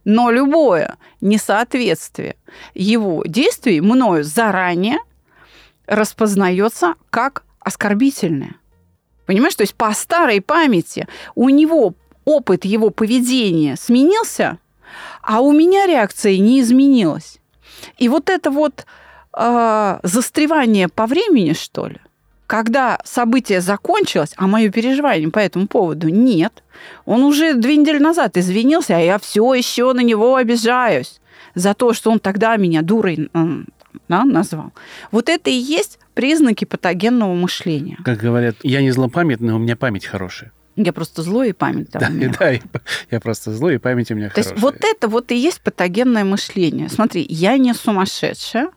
Но 0.03 0.31
любое 0.31 0.97
несоответствие 1.21 2.35
его 2.73 3.23
действий 3.25 3.79
мною 3.79 4.25
заранее 4.25 4.97
распознается 5.85 6.95
как 7.09 7.45
оскорбительное. 7.61 8.55
Понимаешь, 9.25 9.55
то 9.55 9.63
есть 9.63 9.75
по 9.75 9.93
старой 9.93 10.41
памяти 10.41 11.07
у 11.33 11.47
него 11.47 11.93
опыт 12.25 12.65
его 12.65 12.89
поведения 12.89 13.77
сменился, 13.77 14.57
а 15.21 15.39
у 15.39 15.53
меня 15.53 15.85
реакция 15.85 16.37
не 16.37 16.59
изменилась. 16.59 17.39
И 17.97 18.09
вот 18.09 18.29
это 18.29 18.51
вот 18.51 18.85
э, 19.31 19.99
застревание 20.03 20.89
по 20.89 21.05
времени, 21.05 21.53
что 21.53 21.87
ли, 21.87 22.01
когда 22.47 22.99
событие 23.03 23.59
закончилось, 23.59 24.33
а 24.37 24.47
мое 24.47 24.69
переживание 24.69 25.29
по 25.29 25.39
этому 25.39 25.67
поводу 25.67 26.07
нет, 26.07 26.63
он 27.05 27.23
уже 27.23 27.53
две 27.53 27.75
недели 27.75 27.99
назад 27.99 28.37
извинился, 28.37 28.95
а 28.95 28.99
я 28.99 29.19
все 29.19 29.53
еще 29.53 29.91
на 29.93 30.01
него 30.01 30.35
обижаюсь 30.35 31.19
за 31.55 31.73
то, 31.73 31.93
что 31.93 32.09
он 32.09 32.19
тогда 32.19 32.55
меня 32.55 32.81
дурой 32.81 33.29
да, 34.07 34.23
назвал. 34.23 34.71
Вот 35.11 35.27
это 35.27 35.49
и 35.49 35.53
есть 35.53 35.99
признаки 36.13 36.65
патогенного 36.65 37.33
мышления. 37.33 37.97
Как 38.05 38.19
говорят, 38.19 38.55
я 38.63 38.81
не 38.81 38.91
злопамятный, 38.91 39.53
у 39.53 39.57
меня 39.57 39.75
память 39.75 40.05
хорошая. 40.05 40.53
Я 40.77 40.93
просто 40.93 41.23
злой 41.23 41.49
и 41.49 41.53
память 41.53 41.89
да, 41.89 42.07
да, 42.39 42.51
я 43.09 43.19
просто 43.19 43.51
злой 43.51 43.75
и 43.75 43.77
память 43.79 44.11
у 44.11 44.15
меня 44.15 44.27
То 44.27 44.35
хорошая. 44.35 44.53
есть 44.53 44.63
вот 44.63 44.75
это 44.83 45.07
вот 45.07 45.31
и 45.31 45.35
есть 45.35 45.59
патогенное 45.61 46.23
мышление. 46.23 46.87
Смотри, 46.87 47.25
я 47.27 47.57
не 47.57 47.73
сумасшедшая, 47.73 48.69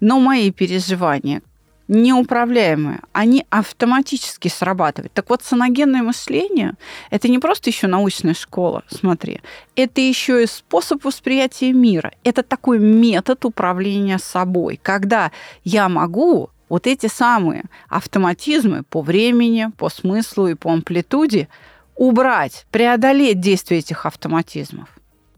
но 0.00 0.18
мои 0.18 0.50
переживания 0.50 1.42
неуправляемые, 1.88 3.00
они 3.12 3.46
автоматически 3.50 4.48
срабатывают. 4.48 5.12
Так 5.12 5.30
вот, 5.30 5.42
саногенное 5.42 6.02
мышление– 6.02 6.74
это 7.10 7.28
не 7.28 7.38
просто 7.38 7.70
еще 7.70 7.86
научная 7.86 8.34
школа, 8.34 8.84
смотри, 8.88 9.40
это 9.76 10.00
еще 10.00 10.42
и 10.42 10.46
способ 10.46 11.04
восприятия 11.04 11.72
мира. 11.72 12.12
Это 12.24 12.42
такой 12.42 12.78
метод 12.78 13.44
управления 13.44 14.18
собой, 14.18 14.80
когда 14.82 15.30
я 15.64 15.88
могу 15.88 16.50
вот 16.68 16.86
эти 16.86 17.06
самые 17.06 17.64
автоматизмы 17.88 18.82
по 18.82 19.02
времени, 19.02 19.70
по 19.76 19.90
смыслу 19.90 20.48
и 20.48 20.54
по 20.54 20.72
амплитуде 20.72 21.48
убрать, 21.94 22.66
преодолеть 22.70 23.40
действие 23.40 23.80
этих 23.80 24.06
автоматизмов. 24.06 24.88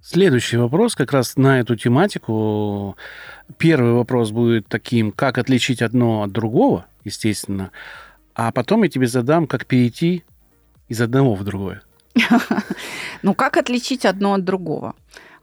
Следующий 0.09 0.57
вопрос 0.57 0.95
как 0.95 1.11
раз 1.11 1.37
на 1.37 1.59
эту 1.59 1.75
тематику. 1.75 2.97
Первый 3.59 3.90
вопрос 3.90 4.31
будет 4.31 4.69
таким, 4.69 5.11
как 5.11 5.37
отличить 5.37 5.83
одно 5.83 6.23
от 6.23 6.31
другого, 6.31 6.87
естественно, 7.03 7.73
а 8.33 8.53
потом 8.53 8.85
я 8.85 8.88
тебе 8.88 9.09
задам, 9.09 9.49
как 9.49 9.66
перейти 9.66 10.23
из 10.87 11.01
одного 11.01 11.35
в 11.35 11.42
другое. 11.42 11.83
Ну, 13.23 13.35
как 13.35 13.57
отличить 13.57 14.05
одно 14.05 14.35
от 14.35 14.45
другого? 14.45 14.95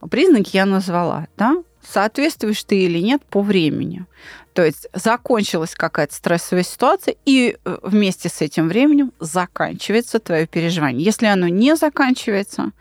Признаки 0.09 0.55
я 0.55 0.65
назвала, 0.65 1.27
да? 1.35 1.61
Соответствуешь 1.85 2.63
ты 2.63 2.83
или 2.85 2.99
нет 2.99 3.21
по 3.25 3.41
времени. 3.41 4.05
То 4.53 4.63
есть 4.63 4.87
закончилась 4.93 5.75
какая-то 5.75 6.15
стрессовая 6.15 6.63
ситуация, 6.63 7.15
и 7.25 7.57
э, 7.65 7.77
вместе 7.83 8.29
с 8.29 8.39
этим 8.39 8.69
временем 8.69 9.11
заканчивается 9.19 10.19
твое 10.19 10.47
переживание. 10.47 11.03
Если 11.03 11.25
оно 11.25 11.49
не 11.49 11.75
заканчивается, 11.75 12.71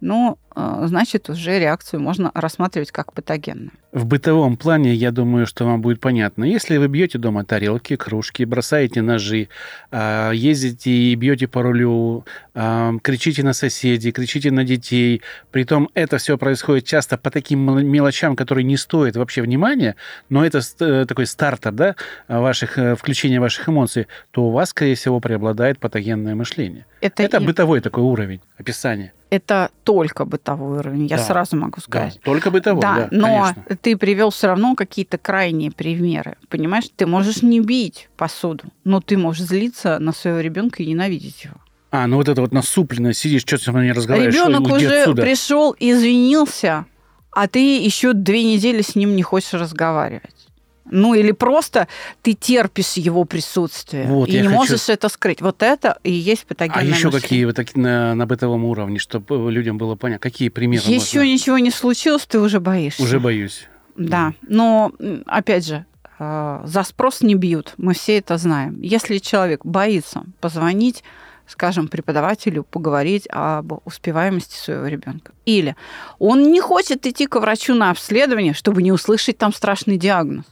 ну, 0.00 0.38
значит, 0.54 1.28
уже 1.28 1.58
реакцию 1.58 2.00
можно 2.00 2.30
рассматривать 2.34 2.92
как 2.92 3.12
патогенную. 3.12 3.72
В 3.94 4.06
бытовом 4.06 4.56
плане, 4.56 4.92
я 4.92 5.12
думаю, 5.12 5.46
что 5.46 5.64
вам 5.64 5.80
будет 5.80 6.00
понятно. 6.00 6.44
Если 6.44 6.78
вы 6.78 6.88
бьете 6.88 7.16
дома 7.16 7.44
тарелки, 7.44 7.94
кружки, 7.94 8.44
бросаете 8.44 9.02
ножи, 9.02 9.48
а, 9.92 10.32
ездите 10.32 10.90
и 10.90 11.14
бьете 11.14 11.46
по 11.46 11.62
рулю, 11.62 12.24
а, 12.54 12.92
кричите 13.02 13.44
на 13.44 13.52
соседей, 13.52 14.10
кричите 14.10 14.50
на 14.50 14.64
детей, 14.64 15.22
притом 15.52 15.90
это 15.94 16.18
все 16.18 16.36
происходит 16.36 16.86
часто 16.86 17.16
по 17.16 17.30
таким 17.30 17.88
мелочам, 17.88 18.34
которые 18.34 18.64
не 18.64 18.76
стоят 18.76 19.16
вообще 19.16 19.42
внимания, 19.42 19.94
но 20.28 20.44
это 20.44 20.60
э, 20.80 21.04
такой 21.06 21.26
стартер, 21.26 21.70
да, 21.70 21.94
ваших, 22.26 22.78
э, 22.78 22.96
включения 22.96 23.40
ваших 23.40 23.68
эмоций, 23.68 24.08
то 24.32 24.44
у 24.44 24.50
вас, 24.50 24.70
скорее 24.70 24.96
всего, 24.96 25.20
преобладает 25.20 25.78
патогенное 25.78 26.34
мышление. 26.34 26.86
Это, 27.00 27.22
это 27.22 27.36
и... 27.36 27.46
бытовой 27.46 27.80
такой 27.80 28.02
уровень 28.02 28.40
описания. 28.58 29.12
Это 29.30 29.70
только 29.82 30.24
бытовой 30.24 30.43
уровень, 30.52 31.06
я 31.06 31.16
да. 31.16 31.24
сразу 31.24 31.56
могу 31.56 31.80
сказать. 31.80 32.14
Да, 32.14 32.20
только 32.22 32.50
бытовой, 32.50 32.82
да, 32.82 32.94
да 32.96 33.08
но 33.10 33.26
конечно 33.26 33.76
ты 33.82 33.96
привел 33.96 34.30
все 34.30 34.48
равно 34.48 34.74
какие-то 34.74 35.18
крайние 35.18 35.70
примеры. 35.70 36.36
Понимаешь, 36.48 36.84
ты 36.94 37.06
можешь 37.06 37.42
не 37.42 37.60
бить 37.60 38.08
посуду, 38.16 38.64
но 38.84 39.00
ты 39.00 39.16
можешь 39.16 39.46
злиться 39.46 39.98
на 39.98 40.12
своего 40.12 40.40
ребенка 40.40 40.82
и 40.82 40.86
ненавидеть 40.86 41.44
его. 41.44 41.56
А, 41.90 42.06
ну 42.06 42.16
вот 42.16 42.28
это 42.28 42.40
вот 42.40 42.52
насупленно 42.52 43.12
сидишь, 43.12 43.42
что 43.42 43.56
ты 43.56 43.64
со 43.64 43.72
мной 43.72 43.86
не 43.86 43.92
разговариваешь. 43.92 44.34
Ребенок 44.34 44.72
уже 44.72 45.02
отсюда. 45.02 45.22
пришел, 45.22 45.76
извинился, 45.78 46.86
а 47.30 47.46
ты 47.46 47.78
еще 47.78 48.12
две 48.14 48.42
недели 48.42 48.82
с 48.82 48.94
ним 48.96 49.14
не 49.14 49.22
хочешь 49.22 49.52
разговаривать. 49.52 50.43
Ну 50.90 51.14
или 51.14 51.32
просто 51.32 51.88
ты 52.22 52.34
терпишь 52.34 52.94
его 52.94 53.24
присутствие 53.24 54.06
вот, 54.06 54.28
и 54.28 54.32
не 54.32 54.42
хочу... 54.42 54.50
можешь 54.50 54.88
это 54.88 55.08
скрыть. 55.08 55.40
Вот 55.40 55.62
это 55.62 55.98
и 56.02 56.12
есть 56.12 56.46
патогенное 56.46 56.80
А 56.80 56.84
еще 56.84 57.06
мышление. 57.06 57.20
какие 57.20 57.44
вот 57.46 57.56
такие 57.56 57.82
на, 57.82 58.14
на 58.14 58.26
бытовом 58.26 58.64
уровне, 58.64 58.98
чтобы 58.98 59.50
людям 59.50 59.78
было 59.78 59.94
понятно, 59.96 60.20
какие 60.20 60.50
примеры 60.50 60.82
Еще 60.84 61.18
можно... 61.18 61.32
ничего 61.32 61.58
не 61.58 61.70
случилось, 61.70 62.26
ты 62.26 62.38
уже 62.38 62.60
боишься. 62.60 63.02
Уже 63.02 63.18
боюсь. 63.18 63.66
Да, 63.96 64.34
но 64.42 64.92
опять 65.26 65.66
же, 65.66 65.86
э, 66.18 66.60
за 66.64 66.82
спрос 66.82 67.22
не 67.22 67.34
бьют, 67.34 67.74
мы 67.76 67.94
все 67.94 68.18
это 68.18 68.36
знаем. 68.38 68.80
Если 68.80 69.18
человек 69.18 69.64
боится 69.64 70.24
позвонить, 70.40 71.04
скажем, 71.46 71.88
преподавателю, 71.88 72.64
поговорить 72.64 73.26
об 73.30 73.80
успеваемости 73.84 74.56
своего 74.56 74.86
ребенка. 74.86 75.32
Или 75.44 75.76
он 76.18 76.50
не 76.50 76.60
хочет 76.60 77.06
идти 77.06 77.26
к 77.26 77.36
врачу 77.38 77.74
на 77.74 77.90
обследование, 77.90 78.54
чтобы 78.54 78.82
не 78.82 78.92
услышать 78.92 79.38
там 79.38 79.52
страшный 79.52 79.96
диагноз. 79.96 80.44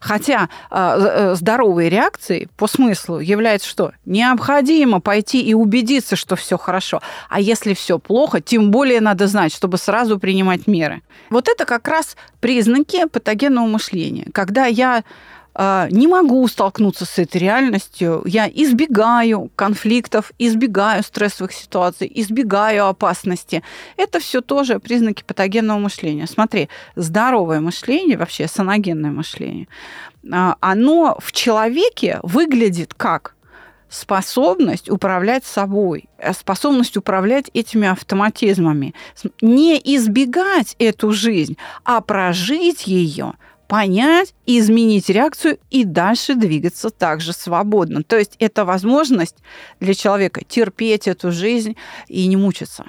Хотя 0.00 0.48
э, 0.70 1.34
здоровой 1.34 1.88
реакцией 1.88 2.48
по 2.56 2.66
смыслу 2.66 3.20
является 3.20 3.68
что? 3.68 3.92
Необходимо 4.04 5.00
пойти 5.00 5.42
и 5.42 5.54
убедиться, 5.54 6.16
что 6.16 6.36
все 6.36 6.56
хорошо. 6.58 7.00
А 7.28 7.40
если 7.40 7.74
все 7.74 7.98
плохо, 7.98 8.40
тем 8.40 8.70
более 8.70 9.00
надо 9.00 9.26
знать, 9.26 9.54
чтобы 9.54 9.78
сразу 9.78 10.18
принимать 10.18 10.66
меры. 10.66 11.02
Вот 11.30 11.48
это 11.48 11.64
как 11.64 11.88
раз 11.88 12.16
признаки 12.40 13.06
патогенного 13.06 13.66
мышления. 13.66 14.28
Когда 14.32 14.66
я 14.66 14.98
а, 14.98 15.02
не 15.90 16.06
могу 16.06 16.46
столкнуться 16.46 17.04
с 17.04 17.18
этой 17.18 17.38
реальностью, 17.38 18.22
я 18.24 18.48
избегаю 18.48 19.50
конфликтов, 19.56 20.30
избегаю 20.38 21.02
стрессовых 21.02 21.52
ситуаций, 21.52 22.10
избегаю 22.14 22.86
опасности. 22.86 23.64
Это 23.96 24.20
все 24.20 24.40
тоже 24.40 24.78
признаки 24.78 25.24
патогенного 25.26 25.78
мышления. 25.78 26.28
Смотри, 26.28 26.68
здоровое 26.94 27.60
мышление, 27.60 28.16
вообще 28.16 28.46
саногенное 28.46 29.10
мышление, 29.10 29.66
а, 30.30 30.56
оно 30.60 31.18
в 31.20 31.32
человеке 31.32 32.20
выглядит 32.22 32.94
как 32.94 33.34
способность 33.88 34.90
управлять 34.90 35.44
собой, 35.44 36.08
э, 36.18 36.32
способность 36.34 36.96
управлять 36.96 37.50
этими 37.54 37.88
автоматизмами, 37.88 38.94
не 39.40 39.76
избегать 39.76 40.76
эту 40.78 41.12
жизнь, 41.12 41.56
а 41.84 42.00
прожить 42.00 42.86
ее 42.86 43.34
понять, 43.68 44.34
изменить 44.46 45.10
реакцию 45.10 45.58
и 45.70 45.84
дальше 45.84 46.34
двигаться 46.34 46.90
также 46.90 47.32
свободно. 47.32 48.02
То 48.02 48.16
есть 48.18 48.34
это 48.40 48.64
возможность 48.64 49.36
для 49.78 49.94
человека 49.94 50.40
терпеть 50.48 51.06
эту 51.06 51.30
жизнь 51.30 51.76
и 52.08 52.26
не 52.26 52.36
мучиться. 52.36 52.86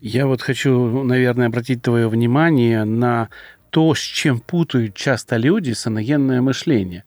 Я 0.00 0.26
вот 0.26 0.42
хочу, 0.42 1.02
наверное, 1.02 1.48
обратить 1.48 1.82
твое 1.82 2.08
внимание 2.08 2.84
на 2.84 3.28
то, 3.70 3.94
с 3.94 4.00
чем 4.00 4.40
путают 4.40 4.94
часто 4.94 5.36
люди 5.36 5.72
саногенное 5.72 6.40
мышление. 6.40 7.04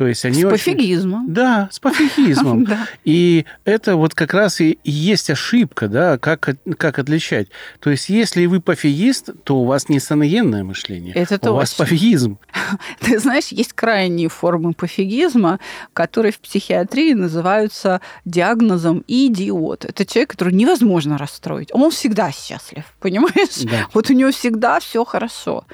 То 0.00 0.06
есть 0.06 0.24
они 0.24 0.40
с 0.40 0.44
очень... 0.46 0.48
пофигизмом. 0.48 1.30
Да, 1.30 1.68
с 1.70 1.78
пофигизмом. 1.78 2.66
И 3.04 3.44
это 3.66 3.96
вот 3.96 4.14
как 4.14 4.32
раз 4.32 4.62
и 4.62 4.78
есть 4.82 5.28
ошибка, 5.28 5.88
да, 5.88 6.16
как, 6.16 6.56
как 6.78 6.98
отличать. 6.98 7.48
То 7.80 7.90
есть 7.90 8.08
если 8.08 8.46
вы 8.46 8.62
пофигист, 8.62 9.28
то 9.44 9.56
у 9.56 9.66
вас 9.66 9.90
не 9.90 10.00
саногенное 10.00 10.64
мышление, 10.64 11.12
это 11.12 11.52
у 11.52 11.56
вас 11.56 11.74
пофигизм. 11.74 12.38
Ты 13.00 13.18
знаешь, 13.18 13.48
есть 13.48 13.74
крайние 13.74 14.30
формы 14.30 14.72
пофигизма, 14.72 15.60
которые 15.92 16.32
в 16.32 16.38
психиатрии 16.38 17.12
называются 17.12 18.00
диагнозом 18.24 19.04
идиот. 19.06 19.84
Это 19.84 20.06
человек, 20.06 20.30
который 20.30 20.54
невозможно 20.54 21.18
расстроить. 21.18 21.68
Он 21.74 21.90
всегда 21.90 22.32
счастлив, 22.32 22.84
понимаешь? 23.00 23.64
Да. 23.64 23.86
Вот 23.92 24.08
у 24.08 24.14
него 24.14 24.30
всегда 24.30 24.80
все 24.80 25.04
хорошо. 25.04 25.66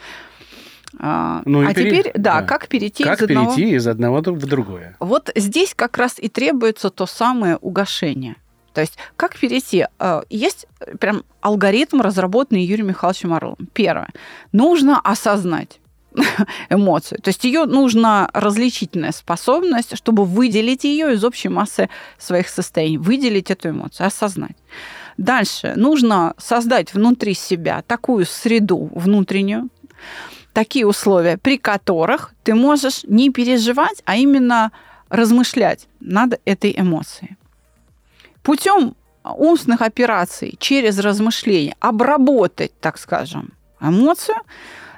А, 0.98 1.42
Ну 1.44 1.66
а 1.66 1.74
пере- 1.74 1.90
теперь, 1.90 2.12
да, 2.14 2.40
да. 2.40 2.42
как 2.46 2.68
перейти 2.68 3.04
Как 3.04 3.18
из 3.18 3.22
одного... 3.24 3.54
перейти 3.54 3.74
из 3.74 3.87
одного 3.87 4.18
в 4.18 4.46
другое? 4.46 4.96
Вот 5.00 5.30
здесь 5.35 5.74
как 5.74 5.98
раз 5.98 6.14
и 6.18 6.28
требуется 6.28 6.90
то 6.90 7.06
самое 7.06 7.56
угошение. 7.56 8.37
То 8.72 8.80
есть 8.82 8.96
как 9.16 9.37
перейти? 9.38 9.87
Э, 9.98 10.22
Есть 10.30 10.66
прям 11.00 11.22
алгоритм, 11.40 12.00
разработанный 12.00 12.62
Юрием 12.64 12.88
Михайловичем 12.88 13.32
Орловым. 13.32 13.68
Первое. 13.72 14.09
Нужно 14.52 15.00
осознать 15.00 15.80
эмоцию. 16.70 17.20
То 17.22 17.28
есть 17.28 17.44
ее 17.44 17.64
нужна 17.66 18.28
различительная 18.32 19.12
способность, 19.12 19.96
чтобы 19.96 20.24
выделить 20.24 20.85
ее 20.85 21.14
из 21.14 21.24
общей 21.24 21.48
массы 21.48 21.88
своих 22.18 22.48
состояний, 22.48 22.98
выделить 22.98 23.50
эту 23.50 23.70
эмоцию, 23.70 24.06
осознать. 24.06 24.56
Дальше 25.16 25.72
нужно 25.76 26.35
создать 26.38 26.92
внутри 26.92 27.35
себя 27.35 27.82
такую 27.87 28.26
среду 28.26 28.90
внутреннюю, 28.94 29.68
такие 30.56 30.86
условия, 30.86 31.36
при 31.36 31.58
которых 31.58 32.32
ты 32.42 32.54
можешь 32.54 33.04
не 33.04 33.30
переживать, 33.30 34.02
а 34.06 34.16
именно 34.16 34.72
размышлять 35.10 35.86
над 36.00 36.40
этой 36.46 36.74
эмоцией. 36.80 37.36
Путем 38.42 38.94
умственных 39.22 39.82
операций 39.82 40.56
через 40.58 40.98
размышления 40.98 41.76
обработать, 41.78 42.72
так 42.80 42.98
скажем, 42.98 43.52
эмоцию 43.82 44.38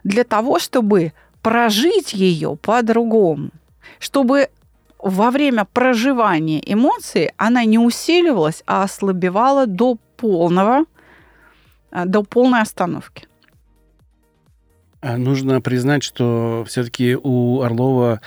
для 0.05 0.23
того, 0.23 0.61
чтобы 0.61 1.13
прожить 1.43 2.15
ее 2.15 2.57
по-другому, 2.57 3.51
чтобы 3.99 4.51
во 5.01 5.31
время 5.33 5.65
проживания 5.65 6.63
эмоции 6.73 7.33
она 7.37 7.65
не 7.65 7.81
усиливалась, 7.81 8.63
а 8.67 8.85
ослабевала 8.85 9.67
до 9.67 9.97
полного, 10.17 10.85
э, 11.91 12.05
до 12.05 12.23
полной 12.23 12.63
остановки. 12.63 13.28
А 15.01 15.17
Нужно 15.17 15.61
признать, 15.61 16.03
что 16.03 16.65
все-таки 16.69 17.17
у 17.21 17.63
Орлова 17.63 18.21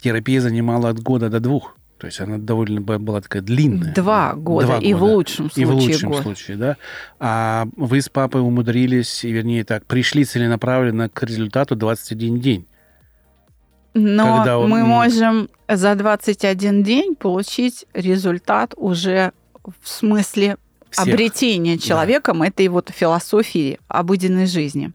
терапия 0.00 0.40
занимала 0.40 0.88
от 0.90 1.00
года 1.00 1.28
до 1.28 1.40
двух. 1.40 1.76
То 1.98 2.06
есть 2.06 2.20
она 2.20 2.38
довольно 2.38 2.80
была 2.80 3.20
такая 3.20 3.42
длинная. 3.42 3.92
Два 3.92 4.34
года, 4.34 4.66
Два 4.66 4.78
и 4.78 4.94
в 4.94 5.02
лучшем 5.02 5.46
И 5.48 5.50
случае 5.50 5.66
в 5.66 5.70
лучшем 5.74 6.10
год. 6.10 6.22
случае, 6.22 6.56
да. 6.56 6.76
А 7.18 7.66
вы 7.76 8.00
с 8.00 8.08
папой 8.08 8.40
умудрились, 8.40 9.24
и, 9.24 9.32
вернее 9.32 9.64
так, 9.64 9.84
пришли 9.84 10.24
целенаправленно 10.24 11.08
к 11.08 11.22
результату 11.24 11.74
21 11.74 12.38
день. 12.40 12.66
Но 13.94 14.36
Когда 14.38 14.58
он- 14.58 14.70
мы 14.70 14.84
можем 14.84 15.48
за 15.68 15.94
21 15.96 16.84
день 16.84 17.16
получить 17.16 17.86
результат 17.94 18.74
уже 18.76 19.32
в 19.82 19.88
смысле 19.88 20.56
Всех. 20.90 21.08
обретения 21.08 21.78
человеком 21.78 22.42
этой 22.42 22.68
вот 22.68 22.90
философии 22.94 23.80
обыденной 23.88 24.46
жизни. 24.46 24.92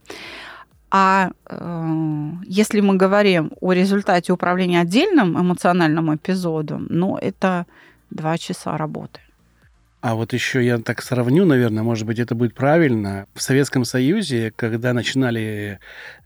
А 0.95 1.31
э, 1.47 2.29
если 2.45 2.79
мы 2.79 2.97
говорим 2.97 3.51
о 3.61 3.73
результате 3.73 4.31
управления 4.31 4.79
отдельным 4.79 5.35
эмоциональным 5.41 6.15
эпизодом, 6.15 6.85
ну, 6.87 7.17
это 7.17 7.65
два 8.11 8.37
часа 8.37 8.77
работы. 8.77 9.19
А 10.01 10.13
вот 10.13 10.33
еще 10.33 10.63
я 10.63 10.77
так 10.77 11.01
сравню, 11.01 11.45
наверное, 11.45 11.81
может 11.81 12.05
быть, 12.05 12.19
это 12.19 12.35
будет 12.35 12.53
правильно. 12.53 13.25
В 13.33 13.41
Советском 13.41 13.85
Союзе, 13.85 14.53
когда 14.55 14.93
начинали 14.93 15.79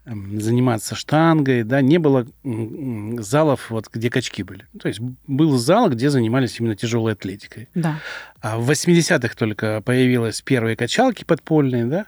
эм, 0.06 0.42
заниматься 0.42 0.96
штангой, 0.96 1.64
да, 1.64 1.80
не 1.82 1.98
было 1.98 2.26
залов, 2.44 3.70
вот, 3.70 3.88
где 3.94 4.10
качки 4.10 4.44
были. 4.44 4.66
То 4.82 4.90
есть 4.90 5.00
был 5.28 5.56
зал, 5.58 5.90
где 5.92 6.10
занимались 6.10 6.60
именно 6.60 6.76
тяжелой 6.76 7.14
атлетикой. 7.14 7.70
Да. 7.74 8.00
А 8.42 8.58
в 8.58 8.70
80-х 8.70 9.36
только 9.38 9.82
появились 9.82 10.42
первые 10.42 10.76
качалки 10.76 11.24
подпольные, 11.24 11.86
да, 11.86 12.08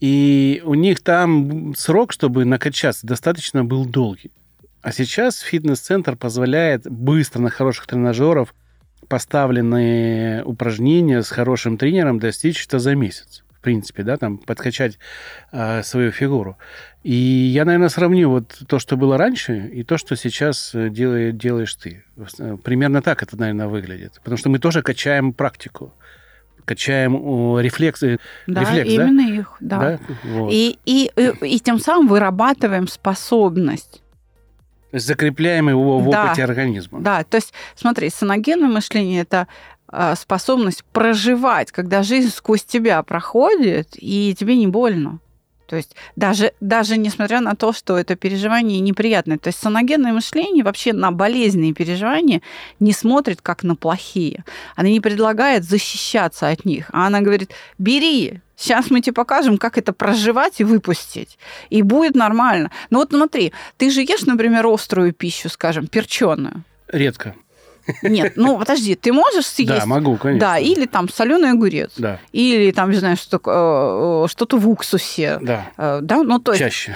и 0.00 0.62
у 0.64 0.74
них 0.74 1.00
там 1.00 1.74
срок, 1.76 2.12
чтобы 2.12 2.44
накачаться, 2.44 3.06
достаточно 3.06 3.64
был 3.64 3.84
долгий. 3.84 4.32
А 4.82 4.92
сейчас 4.92 5.40
фитнес-центр 5.40 6.16
позволяет 6.16 6.90
быстро 6.90 7.40
на 7.40 7.50
хороших 7.50 7.86
тренажеров 7.86 8.54
поставленные 9.08 10.44
упражнения 10.44 11.22
с 11.22 11.30
хорошим 11.30 11.76
тренером 11.76 12.18
достичь 12.18 12.64
это 12.66 12.78
за 12.78 12.94
месяц. 12.94 13.42
В 13.50 13.60
принципе, 13.60 14.04
да, 14.04 14.16
там 14.16 14.38
подкачать 14.38 14.98
э, 15.52 15.82
свою 15.82 16.12
фигуру. 16.12 16.56
И 17.02 17.12
я, 17.12 17.66
наверное, 17.66 17.90
сравню 17.90 18.30
вот 18.30 18.58
то, 18.66 18.78
что 18.78 18.96
было 18.96 19.18
раньше, 19.18 19.68
и 19.68 19.82
то, 19.82 19.98
что 19.98 20.16
сейчас 20.16 20.74
э, 20.74 20.88
делает, 20.88 21.36
делаешь 21.36 21.74
ты. 21.74 22.04
Э, 22.38 22.56
Примерно 22.62 23.02
так 23.02 23.22
это, 23.22 23.36
наверное, 23.36 23.66
выглядит. 23.66 24.14
Потому 24.22 24.38
что 24.38 24.48
мы 24.48 24.60
тоже 24.60 24.80
качаем 24.80 25.34
практику, 25.34 25.92
качаем 26.64 27.58
рефлексы. 27.58 28.18
Да, 28.46 28.60
Рефлекс, 28.60 28.94
да? 28.94 29.04
именно 29.04 29.20
их, 29.40 29.56
да. 29.60 29.78
Да? 29.78 29.98
Вот. 30.24 30.52
И, 30.52 30.78
и, 30.84 31.10
и, 31.16 31.32
и 31.46 31.60
тем 31.60 31.78
самым 31.78 32.08
вырабатываем 32.08 32.88
способность 32.88 34.02
То 34.90 34.96
есть 34.96 35.06
закрепляем 35.06 35.68
его 35.68 35.98
в 35.98 36.10
Да. 36.10 36.26
опыте 36.26 36.44
организма. 36.44 37.00
Да, 37.00 37.24
то 37.24 37.36
есть, 37.36 37.52
смотри, 37.76 38.10
саногенное 38.10 38.68
мышление– 38.68 39.20
это 39.22 39.46
а, 39.88 40.14
способность 40.16 40.84
проживать, 40.92 41.72
когда 41.72 42.02
жизнь 42.02 42.30
сквозь 42.30 42.64
тебя 42.64 43.02
проходит, 43.02 43.88
и 43.96 44.34
тебе 44.38 44.56
не 44.56 44.66
больно. 44.68 45.18
То 45.70 45.76
есть 45.76 45.94
даже, 46.16 46.52
даже 46.60 46.96
несмотря 46.96 47.40
на 47.40 47.54
то, 47.54 47.72
что 47.72 47.96
это 47.96 48.16
переживание 48.16 48.80
неприятное. 48.80 49.38
То 49.38 49.50
есть 49.50 49.60
саногенное 49.60 50.12
мышление 50.12 50.64
вообще 50.64 50.92
на 50.92 51.12
болезненные 51.12 51.74
переживания 51.74 52.42
не 52.80 52.92
смотрит 52.92 53.40
как 53.40 53.62
на 53.62 53.76
плохие. 53.76 54.44
Она 54.74 54.88
не 54.88 54.98
предлагает 54.98 55.62
защищаться 55.62 56.48
от 56.48 56.64
них. 56.64 56.90
А 56.92 57.06
она 57.06 57.20
говорит, 57.20 57.52
бери, 57.78 58.40
сейчас 58.56 58.90
мы 58.90 59.00
тебе 59.00 59.12
покажем, 59.12 59.58
как 59.58 59.78
это 59.78 59.92
проживать 59.92 60.60
и 60.60 60.64
выпустить. 60.64 61.38
И 61.68 61.82
будет 61.82 62.16
нормально. 62.16 62.72
Ну 62.90 62.98
вот 62.98 63.10
смотри, 63.10 63.52
ты 63.76 63.92
же 63.92 64.00
ешь, 64.00 64.22
например, 64.22 64.66
острую 64.66 65.12
пищу, 65.12 65.48
скажем, 65.48 65.86
перченую. 65.86 66.64
Редко. 66.88 67.36
Нет, 68.02 68.32
ну 68.36 68.58
подожди, 68.58 68.94
ты 68.94 69.12
можешь 69.12 69.46
съесть? 69.46 69.80
Да, 69.80 69.86
могу, 69.86 70.16
конечно. 70.16 70.40
Да, 70.48 70.58
или 70.58 70.86
там 70.86 71.08
соленый 71.08 71.50
огурец, 71.50 71.92
Да, 71.96 72.18
или 72.32 72.70
там, 72.70 72.90
не 72.90 72.96
знаю, 72.96 73.16
что, 73.16 73.40
э, 73.44 74.28
что-то 74.30 74.56
в 74.58 74.68
уксусе. 74.68 75.38
да. 75.40 75.66
Э, 75.76 75.98
Да, 76.02 76.22
ну 76.22 76.38
то 76.38 76.52
есть, 76.52 76.60
Чаще. 76.62 76.94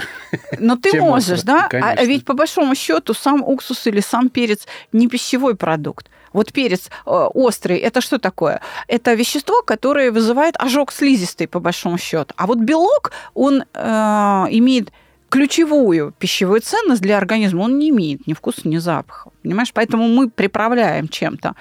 но 0.58 0.76
ты 0.76 0.90
чем 0.92 1.00
можешь, 1.04 1.30
остро, 1.30 1.46
да? 1.46 1.64
А 1.66 1.68
конечно. 1.68 2.04
ведь 2.04 2.24
по 2.24 2.34
большому 2.34 2.74
счету 2.74 3.14
сам 3.14 3.42
уксус 3.42 3.86
или 3.86 4.00
сам 4.00 4.28
перец 4.28 4.66
не 4.92 5.08
пищевой 5.08 5.54
продукт. 5.54 6.08
Вот 6.32 6.52
перец 6.52 6.88
э, 7.06 7.10
острый, 7.10 7.78
это 7.78 8.00
что 8.00 8.18
такое? 8.18 8.60
Это 8.88 9.14
вещество, 9.14 9.62
которое 9.62 10.10
вызывает 10.10 10.56
ожог 10.58 10.90
слизистой, 10.92 11.46
по 11.46 11.60
большому 11.60 11.96
счету. 11.96 12.34
А 12.36 12.46
вот 12.46 12.58
белок, 12.58 13.12
он 13.34 13.62
э, 13.72 14.46
имеет 14.50 14.90
ключевую 15.34 16.14
пищевую 16.16 16.60
ценность 16.60 17.02
для 17.02 17.18
организма. 17.18 17.62
Он 17.62 17.76
не 17.76 17.88
имеет 17.88 18.24
ни 18.28 18.34
вкуса, 18.34 18.68
ни 18.68 18.76
запаха. 18.76 19.30
Понимаешь? 19.42 19.72
Поэтому 19.72 20.06
мы 20.06 20.30
приправляем 20.30 21.08
чем-то. 21.08 21.56